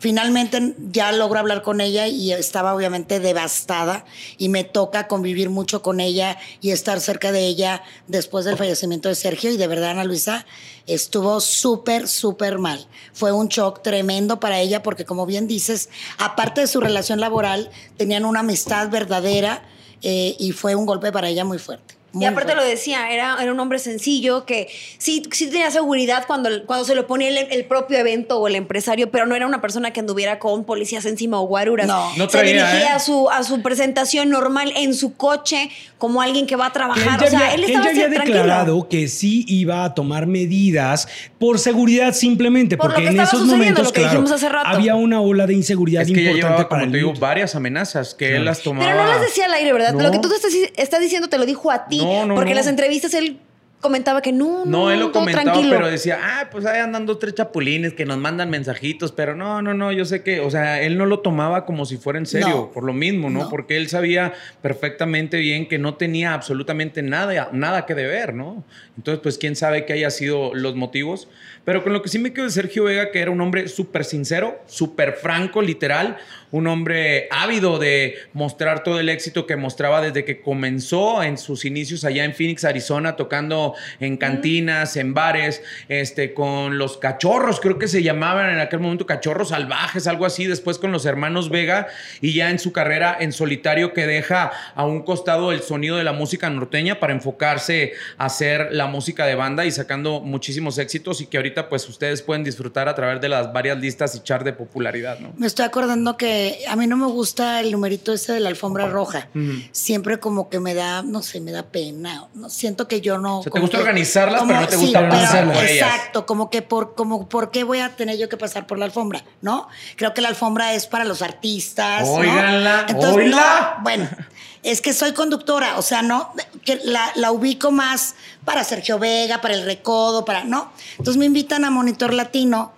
Finalmente 0.00 0.76
ya 0.90 1.12
logro 1.12 1.40
hablar 1.40 1.60
con 1.60 1.82
ella 1.82 2.08
y 2.08 2.32
estaba 2.32 2.74
obviamente 2.74 3.20
devastada 3.20 4.06
y 4.38 4.48
me 4.48 4.64
toca 4.64 5.08
convivir 5.08 5.50
mucho 5.50 5.82
con 5.82 6.00
ella 6.00 6.38
y 6.62 6.70
estar 6.70 7.00
cerca 7.00 7.32
de 7.32 7.44
ella 7.44 7.82
después 8.08 8.46
del 8.46 8.56
fallecimiento 8.56 9.10
de 9.10 9.14
Sergio 9.14 9.50
y 9.50 9.58
de 9.58 9.66
verdad 9.66 9.90
Ana 9.90 10.04
Luisa 10.04 10.46
estuvo 10.86 11.38
súper, 11.40 12.08
súper 12.08 12.58
mal. 12.58 12.86
Fue 13.12 13.30
un 13.32 13.48
shock 13.48 13.82
tremendo 13.82 14.40
para 14.40 14.58
ella 14.58 14.82
porque 14.82 15.04
como 15.04 15.26
bien 15.26 15.46
dices, 15.46 15.90
aparte 16.16 16.62
de 16.62 16.66
su 16.66 16.80
relación 16.80 17.20
laboral, 17.20 17.70
tenían 17.98 18.24
una 18.24 18.40
amistad 18.40 18.88
verdadera 18.88 19.68
eh, 20.00 20.34
y 20.38 20.52
fue 20.52 20.74
un 20.76 20.86
golpe 20.86 21.12
para 21.12 21.28
ella 21.28 21.44
muy 21.44 21.58
fuerte. 21.58 21.99
Muy 22.12 22.24
y 22.24 22.26
aparte 22.26 22.52
fuerte. 22.52 22.64
lo 22.64 22.68
decía, 22.68 23.10
era, 23.12 23.36
era 23.40 23.52
un 23.52 23.60
hombre 23.60 23.78
sencillo 23.78 24.44
que 24.44 24.68
sí, 24.98 25.22
sí 25.30 25.46
tenía 25.48 25.70
seguridad 25.70 26.24
cuando, 26.26 26.48
cuando 26.66 26.84
se 26.84 26.94
lo 26.94 27.06
ponía 27.06 27.28
el, 27.28 27.38
el 27.50 27.64
propio 27.66 27.98
evento 27.98 28.38
o 28.38 28.48
el 28.48 28.56
empresario, 28.56 29.10
pero 29.10 29.26
no 29.26 29.34
era 29.34 29.46
una 29.46 29.60
persona 29.60 29.92
que 29.92 30.00
anduviera 30.00 30.38
con 30.38 30.64
policías 30.64 31.04
encima 31.06 31.40
o 31.40 31.46
guaruras. 31.46 31.86
No. 31.86 32.10
No 32.16 32.24
se 32.24 32.38
traía, 32.38 32.66
dirigía 32.66 32.92
¿eh? 32.92 32.96
a, 32.96 32.98
su, 32.98 33.30
a 33.30 33.42
su 33.44 33.62
presentación 33.62 34.28
normal 34.30 34.72
en 34.76 34.94
su 34.94 35.14
coche 35.16 35.70
como 35.98 36.20
alguien 36.22 36.46
que 36.46 36.56
va 36.56 36.66
a 36.66 36.72
trabajar. 36.72 37.20
ya 37.20 37.26
o 37.26 37.30
sea, 37.30 37.38
había, 37.40 37.54
él 37.54 37.64
él 37.64 37.70
estaba 37.70 37.84
ya 37.86 37.90
había 37.90 38.10
tranquilo. 38.10 38.38
declarado 38.38 38.88
que 38.88 39.06
sí 39.08 39.44
iba 39.48 39.84
a 39.84 39.94
tomar 39.94 40.26
medidas 40.26 41.06
por 41.38 41.58
seguridad 41.58 42.12
simplemente, 42.14 42.76
Por 42.76 42.86
lo 42.90 42.94
porque 42.94 43.08
que 43.10 43.14
en 43.16 43.20
esos 43.20 43.42
momentos 43.46 43.84
lo 43.86 43.92
que 43.92 44.00
claro, 44.00 44.10
dijimos 44.20 44.32
hace 44.32 44.48
rato. 44.48 44.68
había 44.68 44.94
una 44.94 45.20
ola 45.20 45.46
de 45.46 45.54
inseguridad 45.54 46.02
Es 46.02 46.08
que 46.08 46.14
ya 46.14 46.30
importante 46.30 46.46
llevaba, 46.46 46.68
para 46.68 46.80
como 46.82 46.84
el 46.86 46.90
te 46.92 46.98
digo, 46.98 47.12
varias 47.20 47.54
amenazas 47.54 48.14
que 48.14 48.36
él 48.36 48.44
las 48.44 48.62
tomaba. 48.62 48.86
Pero 48.90 49.02
no 49.04 49.08
las 49.08 49.20
decía 49.20 49.44
al 49.46 49.52
aire, 49.54 49.72
¿verdad? 49.72 49.92
No. 49.92 50.00
Lo 50.02 50.10
que 50.10 50.18
tú 50.18 50.32
estás, 50.34 50.52
estás 50.76 51.00
diciendo 51.00 51.28
te 51.28 51.38
lo 51.38 51.46
dijo 51.46 51.70
a 51.70 51.86
ti. 51.86 51.99
No, 52.04 52.26
no, 52.26 52.34
porque 52.34 52.50
en 52.50 52.56
no. 52.56 52.60
las 52.60 52.66
entrevistas 52.68 53.14
él 53.14 53.38
comentaba 53.80 54.20
que 54.20 54.30
no, 54.30 54.66
no, 54.66 54.66
No, 54.66 54.90
él 54.90 55.00
lo 55.00 55.06
todo 55.06 55.20
comentaba, 55.22 55.44
tranquilo. 55.52 55.74
pero 55.74 55.88
decía, 55.90 56.18
ah, 56.22 56.48
pues 56.50 56.66
ahí 56.66 56.80
andan 56.80 57.06
dos, 57.06 57.18
tres 57.18 57.34
chapulines 57.34 57.94
que 57.94 58.04
nos 58.04 58.18
mandan 58.18 58.50
mensajitos, 58.50 59.10
pero 59.10 59.34
no, 59.34 59.62
no, 59.62 59.72
no, 59.72 59.90
yo 59.90 60.04
sé 60.04 60.22
que, 60.22 60.40
o 60.40 60.50
sea, 60.50 60.82
él 60.82 60.98
no 60.98 61.06
lo 61.06 61.20
tomaba 61.20 61.64
como 61.64 61.86
si 61.86 61.96
fuera 61.96 62.18
en 62.18 62.26
serio, 62.26 62.48
No. 62.48 62.70
por 62.72 62.84
lo 62.84 62.92
mismo, 62.92 63.30
¿no? 63.30 63.44
No. 63.44 63.48
Porque 63.48 63.78
él 63.78 63.88
sabía 63.88 64.34
perfectamente 64.60 65.38
bien 65.38 65.66
que 65.66 65.78
no 65.78 65.94
tenía 65.94 66.34
absolutamente 66.34 67.02
nada, 67.02 67.48
nada 67.52 67.86
que 67.86 67.94
deber, 67.94 68.34
¿no? 68.34 68.64
Entonces, 68.98 69.20
pues 69.22 69.38
quién 69.38 69.56
sabe 69.56 69.86
qué 69.86 69.94
haya 69.94 70.10
sido 70.10 70.54
los 70.54 70.76
motivos. 70.76 71.28
Pero 71.70 71.84
con 71.84 71.92
lo 71.92 72.02
que 72.02 72.08
sí 72.08 72.18
me 72.18 72.32
quedo 72.32 72.46
de 72.46 72.50
Sergio 72.50 72.82
Vega, 72.82 73.12
que 73.12 73.20
era 73.20 73.30
un 73.30 73.40
hombre 73.40 73.68
súper 73.68 74.04
sincero, 74.04 74.60
súper 74.66 75.12
franco, 75.12 75.62
literal, 75.62 76.16
un 76.50 76.66
hombre 76.66 77.28
ávido 77.30 77.78
de 77.78 78.16
mostrar 78.32 78.82
todo 78.82 78.98
el 78.98 79.08
éxito 79.08 79.46
que 79.46 79.54
mostraba 79.54 80.00
desde 80.00 80.24
que 80.24 80.40
comenzó 80.40 81.22
en 81.22 81.38
sus 81.38 81.64
inicios 81.64 82.04
allá 82.04 82.24
en 82.24 82.34
Phoenix, 82.34 82.64
Arizona, 82.64 83.14
tocando 83.14 83.74
en 84.00 84.16
cantinas, 84.16 84.96
en 84.96 85.14
bares, 85.14 85.62
este, 85.88 86.34
con 86.34 86.76
los 86.76 86.96
cachorros, 86.96 87.60
creo 87.60 87.78
que 87.78 87.86
se 87.86 88.02
llamaban 88.02 88.50
en 88.50 88.58
aquel 88.58 88.80
momento 88.80 89.06
cachorros 89.06 89.50
salvajes, 89.50 90.08
algo 90.08 90.26
así, 90.26 90.46
después 90.46 90.78
con 90.78 90.90
los 90.90 91.06
hermanos 91.06 91.50
Vega 91.50 91.86
y 92.20 92.34
ya 92.34 92.50
en 92.50 92.58
su 92.58 92.72
carrera 92.72 93.16
en 93.20 93.32
solitario 93.32 93.92
que 93.92 94.06
deja 94.06 94.50
a 94.74 94.84
un 94.84 95.02
costado 95.02 95.52
el 95.52 95.62
sonido 95.62 95.96
de 95.96 96.04
la 96.04 96.12
música 96.12 96.50
norteña 96.50 96.98
para 96.98 97.12
enfocarse 97.12 97.92
a 98.18 98.24
hacer 98.26 98.68
la 98.72 98.86
música 98.86 99.24
de 99.26 99.36
banda 99.36 99.64
y 99.66 99.70
sacando 99.70 100.20
muchísimos 100.20 100.78
éxitos 100.78 101.20
y 101.20 101.26
que 101.26 101.36
ahorita 101.36 101.59
pues 101.68 101.88
ustedes 101.88 102.22
pueden 102.22 102.44
disfrutar 102.44 102.88
a 102.88 102.94
través 102.94 103.20
de 103.20 103.28
las 103.28 103.52
varias 103.52 103.78
listas 103.78 104.14
y 104.14 104.20
char 104.20 104.44
de 104.44 104.52
popularidad, 104.52 105.18
¿no? 105.18 105.32
Me 105.36 105.46
estoy 105.46 105.64
acordando 105.64 106.16
que 106.16 106.60
a 106.68 106.76
mí 106.76 106.86
no 106.86 106.96
me 106.96 107.06
gusta 107.06 107.60
el 107.60 107.70
numerito 107.72 108.12
ese 108.12 108.32
de 108.32 108.40
la 108.40 108.48
alfombra 108.48 108.86
roja. 108.88 109.28
Siempre 109.72 110.18
como 110.18 110.48
que 110.48 110.60
me 110.60 110.74
da, 110.74 111.02
no 111.02 111.22
sé, 111.22 111.40
me 111.40 111.52
da 111.52 111.64
pena. 111.64 112.28
No, 112.34 112.48
siento 112.50 112.88
que 112.88 113.00
yo 113.00 113.18
no. 113.18 113.40
O 113.40 113.42
sea, 113.42 113.52
te 113.52 113.60
gusta 113.60 113.76
que- 113.78 113.82
organizarlas, 113.82 114.40
como- 114.40 114.48
pero 114.52 114.60
no 114.62 114.66
te 114.68 114.76
sí, 114.76 114.82
gusta 114.82 115.00
pero- 115.08 115.52
por 115.52 115.64
ellas. 115.64 115.70
Exacto, 115.88 116.26
como 116.26 116.50
que 116.50 116.62
por, 116.62 116.94
como, 116.94 117.28
¿por 117.28 117.50
qué 117.50 117.64
voy 117.64 117.80
a 117.80 117.96
tener 117.96 118.18
yo 118.18 118.28
que 118.28 118.36
pasar 118.36 118.66
por 118.66 118.78
la 118.78 118.84
alfombra? 118.86 119.24
¿No? 119.42 119.68
Creo 119.96 120.14
que 120.14 120.20
la 120.20 120.28
alfombra 120.28 120.74
es 120.74 120.86
para 120.86 121.04
los 121.04 121.22
artistas. 121.22 122.06
¿no? 122.06 122.14
Óiganla, 122.14 122.86
Entonces, 122.88 123.30
no, 123.30 123.38
bueno. 123.82 124.08
Es 124.62 124.80
que 124.80 124.92
soy 124.92 125.12
conductora, 125.12 125.78
o 125.78 125.82
sea, 125.82 126.02
no, 126.02 126.32
que 126.64 126.80
la, 126.84 127.12
la 127.14 127.32
ubico 127.32 127.70
más 127.70 128.14
para 128.44 128.62
Sergio 128.62 128.98
Vega, 128.98 129.40
para 129.40 129.54
el 129.54 129.64
Recodo, 129.64 130.24
para, 130.24 130.44
¿no? 130.44 130.70
Entonces 130.98 131.16
me 131.16 131.24
invitan 131.24 131.64
a 131.64 131.70
Monitor 131.70 132.12
Latino 132.12 132.72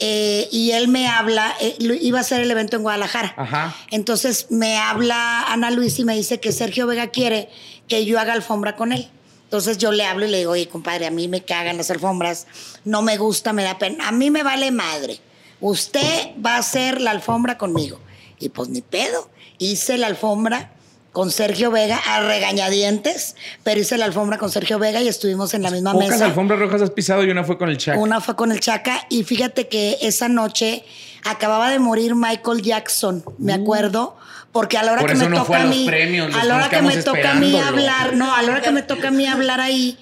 eh, 0.00 0.48
y 0.52 0.70
él 0.72 0.86
me 0.86 1.08
habla, 1.08 1.54
eh, 1.60 1.76
iba 1.80 2.20
a 2.20 2.22
ser 2.22 2.40
el 2.40 2.50
evento 2.50 2.76
en 2.76 2.82
Guadalajara. 2.82 3.34
Ajá. 3.36 3.74
Entonces 3.90 4.46
me 4.50 4.76
habla 4.76 5.42
Ana 5.42 5.70
Luis 5.70 5.98
y 5.98 6.04
me 6.04 6.14
dice 6.14 6.38
que 6.38 6.52
Sergio 6.52 6.86
Vega 6.86 7.08
quiere 7.08 7.48
que 7.88 8.04
yo 8.04 8.20
haga 8.20 8.32
alfombra 8.32 8.76
con 8.76 8.92
él. 8.92 9.10
Entonces 9.44 9.78
yo 9.78 9.90
le 9.90 10.04
hablo 10.04 10.26
y 10.26 10.30
le 10.30 10.38
digo, 10.38 10.52
oye, 10.52 10.68
compadre, 10.68 11.06
a 11.06 11.10
mí 11.10 11.26
me 11.26 11.42
cagan 11.42 11.78
las 11.78 11.90
alfombras, 11.90 12.46
no 12.84 13.02
me 13.02 13.16
gusta, 13.16 13.52
me 13.52 13.64
da 13.64 13.78
pena. 13.78 14.06
A 14.06 14.12
mí 14.12 14.30
me 14.30 14.42
vale 14.42 14.70
madre. 14.70 15.18
Usted 15.60 16.30
va 16.44 16.56
a 16.56 16.58
hacer 16.58 17.00
la 17.00 17.10
alfombra 17.10 17.58
conmigo. 17.58 17.98
Y 18.38 18.50
pues 18.50 18.68
ni 18.68 18.82
pedo. 18.82 19.30
Hice 19.56 19.98
la 19.98 20.06
alfombra 20.06 20.70
con 21.12 21.30
Sergio 21.30 21.70
Vega 21.70 22.00
a 22.06 22.20
regañadientes, 22.20 23.34
pero 23.64 23.80
hice 23.80 23.98
la 23.98 24.04
alfombra 24.04 24.38
con 24.38 24.50
Sergio 24.50 24.78
Vega 24.78 25.00
y 25.00 25.08
estuvimos 25.08 25.54
en 25.54 25.62
la 25.62 25.70
misma 25.70 25.92
Pocas 25.92 26.10
mesa. 26.10 26.24
alfombras 26.26 26.60
rojas 26.60 26.82
has 26.82 26.90
pisado 26.90 27.24
y 27.24 27.30
una 27.30 27.44
fue 27.44 27.58
con 27.58 27.68
el 27.68 27.76
Chac. 27.78 27.98
Una 27.98 28.20
fue 28.20 28.36
con 28.36 28.52
el 28.52 28.60
Chaca 28.60 29.06
y 29.08 29.24
fíjate 29.24 29.68
que 29.68 29.98
esa 30.02 30.28
noche 30.28 30.84
acababa 31.24 31.70
de 31.70 31.78
morir 31.78 32.14
Michael 32.14 32.62
Jackson, 32.62 33.24
me 33.38 33.52
acuerdo, 33.52 34.16
porque 34.52 34.78
a 34.78 34.82
la 34.82 34.92
hora 34.92 35.02
Uh. 35.02 35.06
Por 35.06 35.12
que 35.12 35.18
me 35.18 35.28
no 35.28 35.44
toca 35.44 35.62
a 35.62 35.64
mí, 35.64 35.86
premios, 35.86 36.34
a 36.34 36.44
la 36.44 36.56
hora 36.56 36.68
que 36.68 36.82
me 36.82 36.96
toca 36.96 37.32
a 37.32 37.34
mí 37.34 37.58
hablar, 37.58 38.14
no, 38.14 38.34
a 38.34 38.42
la 38.42 38.52
hora 38.52 38.60
que 38.60 38.70
me 38.70 38.82
toca 38.82 39.08
a 39.08 39.10
mí 39.10 39.26
hablar 39.26 39.60
ahí, 39.60 39.98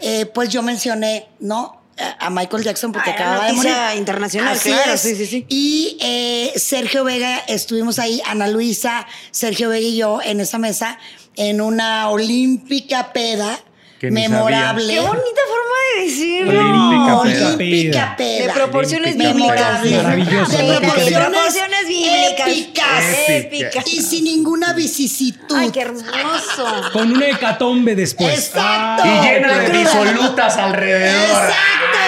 eh, 0.00 0.26
pues 0.26 0.48
yo 0.50 0.62
mencioné, 0.62 1.28
¿no? 1.40 1.81
A 2.18 2.30
Michael 2.30 2.64
Jackson 2.64 2.90
porque 2.92 3.10
Ah, 3.10 3.14
acababa 3.14 3.46
de 3.46 3.52
morir. 3.52 3.72
internacional, 3.96 4.54
Así 4.56 4.70
claro, 4.70 4.92
es. 4.94 5.00
sí, 5.00 5.14
sí, 5.14 5.26
sí. 5.26 5.46
Y 5.48 5.98
eh, 6.00 6.52
Sergio 6.56 7.04
Vega, 7.04 7.38
estuvimos 7.48 7.98
ahí, 7.98 8.20
Ana 8.26 8.48
Luisa, 8.48 9.06
Sergio 9.30 9.68
Vega 9.68 9.86
y 9.86 9.96
yo 9.96 10.20
en 10.22 10.40
esa 10.40 10.58
mesa, 10.58 10.98
en 11.36 11.60
una 11.60 12.08
olímpica 12.10 13.12
peda 13.12 13.58
Que 14.02 14.10
memorable. 14.10 14.94
Qué 14.94 14.98
bonita 14.98 15.42
forma 15.46 15.76
de 15.94 16.04
decirlo. 16.04 16.60
Olímpica. 16.60 17.20
Olímpica 17.20 18.16
peda. 18.16 18.16
De 18.18 18.50
proporciones 18.52 19.16
bíblicas. 19.16 19.84
Maravillosa. 19.84 20.58
De 20.58 20.80
proporciones 20.80 21.86
bíblicas. 21.86 22.48
épicas. 22.48 23.04
Épicas. 23.28 23.86
Y 23.86 24.02
sin 24.02 24.24
ninguna 24.24 24.72
vicisitud. 24.72 25.56
Ay, 25.56 25.70
qué 25.70 25.82
hermoso. 25.82 26.90
Con 26.92 27.12
una 27.12 27.28
hecatombe 27.28 27.94
después. 27.94 28.48
Exacto. 28.48 29.04
Y 29.06 29.24
llena 29.24 29.58
de 29.60 29.70
disolutas 29.70 30.56
alrededor. 30.56 31.20
Exacto. 31.20 31.98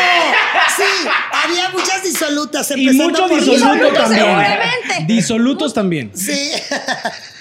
Sí, 0.76 1.09
había 1.44 1.68
muchas 1.68 2.02
disolutas. 2.02 2.72
Y 2.74 2.88
empezando 2.88 3.28
mucho 3.28 3.35
disoluto 3.37 3.72
disolutos, 3.72 4.02
también. 4.02 5.07
Disolutos 5.07 5.74
también. 5.74 6.11
Sí. 6.12 6.50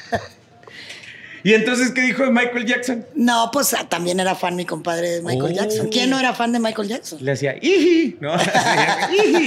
¿Y 1.43 1.53
entonces 1.53 1.91
qué 1.91 2.01
dijo 2.01 2.23
de 2.23 2.32
Michael 2.32 2.65
Jackson? 2.65 3.06
No, 3.15 3.49
pues 3.51 3.73
ah, 3.73 3.88
también 3.89 4.19
era 4.19 4.34
fan 4.34 4.56
mi 4.56 4.65
compadre 4.65 5.10
de 5.10 5.21
Michael 5.21 5.51
Oh. 5.51 5.56
Jackson. 5.56 5.89
¿Quién 5.89 6.10
no 6.10 6.17
era 6.17 6.34
fan 6.34 6.53
de 6.53 6.60
Michael 6.60 6.88
Jackson? 6.88 7.19
Le 7.21 7.34
hacía 7.34 7.56
¡Iji! 7.62 8.17
¿no? 8.21 8.34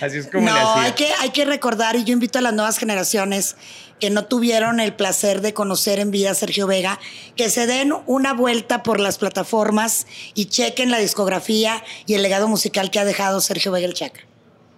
Así 0.00 0.18
es 0.18 0.26
como 0.26 0.46
le 0.46 0.52
No, 0.52 0.56
hacía. 0.70 0.82
hay 0.84 0.92
que, 0.92 1.08
hay 1.20 1.30
que 1.30 1.44
recordar, 1.44 1.96
y 1.96 2.04
yo 2.04 2.12
invito 2.12 2.38
a 2.38 2.42
las 2.42 2.52
nuevas 2.52 2.78
generaciones 2.78 3.56
que 4.00 4.10
no 4.10 4.26
tuvieron 4.26 4.80
el 4.80 4.94
placer 4.94 5.40
de 5.40 5.54
conocer 5.54 5.98
en 5.98 6.10
vida 6.10 6.30
a 6.30 6.34
Sergio 6.34 6.66
Vega, 6.66 7.00
que 7.36 7.50
se 7.50 7.66
den 7.66 7.92
una 8.06 8.32
vuelta 8.32 8.82
por 8.82 9.00
las 9.00 9.18
plataformas 9.18 10.06
y 10.34 10.46
chequen 10.46 10.90
la 10.90 10.98
discografía 10.98 11.82
y 12.06 12.14
el 12.14 12.22
legado 12.22 12.48
musical 12.48 12.90
que 12.90 13.00
ha 13.00 13.04
dejado 13.04 13.40
Sergio 13.40 13.72
Vega 13.72 13.86
el 13.86 13.94
Chaca. 13.94 14.20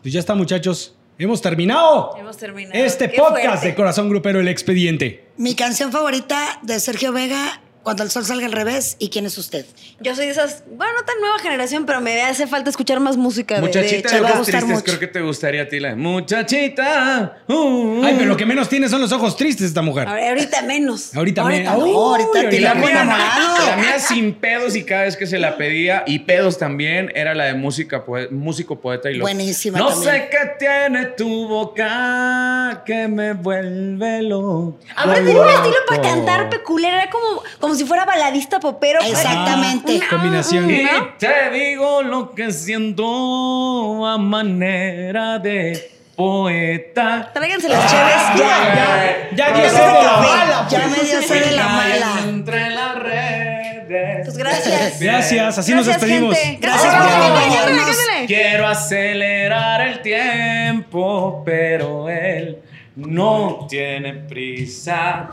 Pues 0.03 0.15
ya 0.15 0.21
está, 0.21 0.35
muchachos. 0.35 0.95
Hemos 1.21 1.43
terminado. 1.43 2.17
Hemos 2.17 2.39
terminado. 2.39 2.83
Este 2.83 3.11
Qué 3.11 3.19
podcast 3.19 3.47
fuerte. 3.47 3.69
de 3.69 3.75
Corazón 3.75 4.09
Grupero 4.09 4.41
El 4.41 4.49
Expediente. 4.49 5.27
Mi 5.37 5.55
canción 5.55 5.93
favorita 5.93 6.59
de 6.63 6.81
Sergio 6.81 7.13
Vega, 7.13 7.61
Cuando 7.83 8.03
el 8.03 8.11
sol 8.11 8.25
salga 8.27 8.45
al 8.47 8.53
revés, 8.53 8.97
¿y 8.99 9.09
quién 9.09 9.25
es 9.25 9.39
usted? 9.39 9.65
Yo 10.01 10.15
soy 10.15 10.27
de 10.27 10.33
esas, 10.33 10.65
bueno, 10.71 10.93
no 10.99 11.05
tan 11.05 11.19
nueva 11.21 11.39
generación, 11.39 11.87
pero 11.87 12.01
me 12.03 12.21
hace 12.23 12.47
falta 12.47 12.69
escuchar 12.69 13.01
más 13.01 13.17
música 13.17 13.55
de, 13.55 13.61
de 13.63 13.67
Muchachita 13.67 14.11
de 14.11 14.19
a 14.19 14.33
ojos 14.35 14.47
tristes, 14.47 14.65
mucho. 14.69 14.85
creo 14.85 14.99
que 14.99 15.07
te 15.07 15.21
gustaría 15.23 15.63
a 15.63 15.69
ti 15.69 15.81
la 15.81 15.97
muchachita. 15.97 17.39
uh, 17.49 18.05
Ay, 18.05 18.15
pero 18.19 18.27
lo 18.29 18.37
que 18.37 18.45
menos 18.45 18.69
tiene 18.69 18.89
son 18.89 19.01
los 19.01 19.13
ojos 19.13 19.37
tristes 19.37 19.67
esta 19.69 19.83
mujer. 19.83 20.09
Ahora- 20.09 20.29
Ahorita 20.29 20.63
menos. 20.63 21.15
Ahorita 21.15 21.45
me- 21.45 21.65
no. 21.65 21.79
Uy, 21.79 21.91
ahorita 21.91 22.51
te 22.51 22.61
la 22.61 22.75
mía, 22.75 23.05
la 23.05 23.77
mía 23.77 23.99
sin 23.99 24.35
pedos 24.35 24.77
y 24.77 24.85
cada 24.85 25.03
vez 25.05 25.17
que 25.17 25.27
se 25.27 25.39
la 25.39 25.57
pedía, 25.57 26.05
y 26.07 26.21
pedos 26.21 26.59
también, 26.59 27.11
era 27.15 27.35
la 27.35 27.45
de 27.47 27.55
música, 27.55 28.05
poe- 28.05 28.29
músico, 28.31 28.79
poeta 28.81 29.11
y 29.11 29.15
loco. 29.15 29.25
Buenísima 29.25 29.79
No 29.79 29.89
también. 29.89 30.13
sé 30.15 30.29
qué 30.31 30.51
tiene 30.59 31.07
tu 31.17 31.49
boca 31.49 32.83
que 32.85 33.09
me 33.09 33.33
vuelve 33.33 34.23
loco. 34.23 34.79
Aparte 34.97 35.23
tiene 35.25 35.41
un 35.41 35.49
estilo 35.49 35.77
para 35.89 36.03
cantar 36.03 36.51
peculiar, 36.51 36.93
era 36.95 37.11
como, 37.11 37.43
como 37.59 37.70
si 37.75 37.85
fuera 37.85 38.05
baladista 38.05 38.61
popero. 38.61 39.01
Exactamente. 39.01 40.01
Ah, 40.03 40.07
Combinación. 40.11 40.71
Y 40.71 40.87
te 41.19 41.51
digo 41.51 42.03
lo 42.03 42.35
que 42.35 42.53
siento 42.53 44.07
a 44.07 44.19
manera 44.19 45.39
de 45.39 45.91
poeta. 46.17 47.31
Tráiganse 47.33 47.69
las 47.69 47.91
chaves 47.91 48.39
ya. 48.39 49.29
Ya 49.35 49.53
dio 49.53 49.71
sed 49.71 49.87
de 49.87 50.03
la 50.03 50.17
mala. 50.19 50.67
Ya 50.69 50.87
me 50.87 50.99
dio 51.05 51.23
sed 51.23 51.45
de 51.47 51.57
la 51.57 51.69
mala. 51.69 52.11
Entre 52.29 52.71
las 52.71 52.95
redes 52.97 54.25
Pues 54.25 54.37
gracias. 54.37 55.01
Gracias, 55.01 55.59
así 55.59 55.75
nos 55.75 55.87
despedimos. 55.87 56.37
gente. 56.37 56.59
Gracias 56.61 56.93
Gracias 56.93 57.15
por 57.15 57.23
acompañarnos. 57.25 57.97
Quiero 58.27 58.67
acelerar 58.69 59.81
el 59.81 60.03
tiempo, 60.03 61.43
pero 61.45 62.09
él 62.09 62.59
no 62.97 63.67
tiene 63.69 64.13
prisa. 64.13 65.31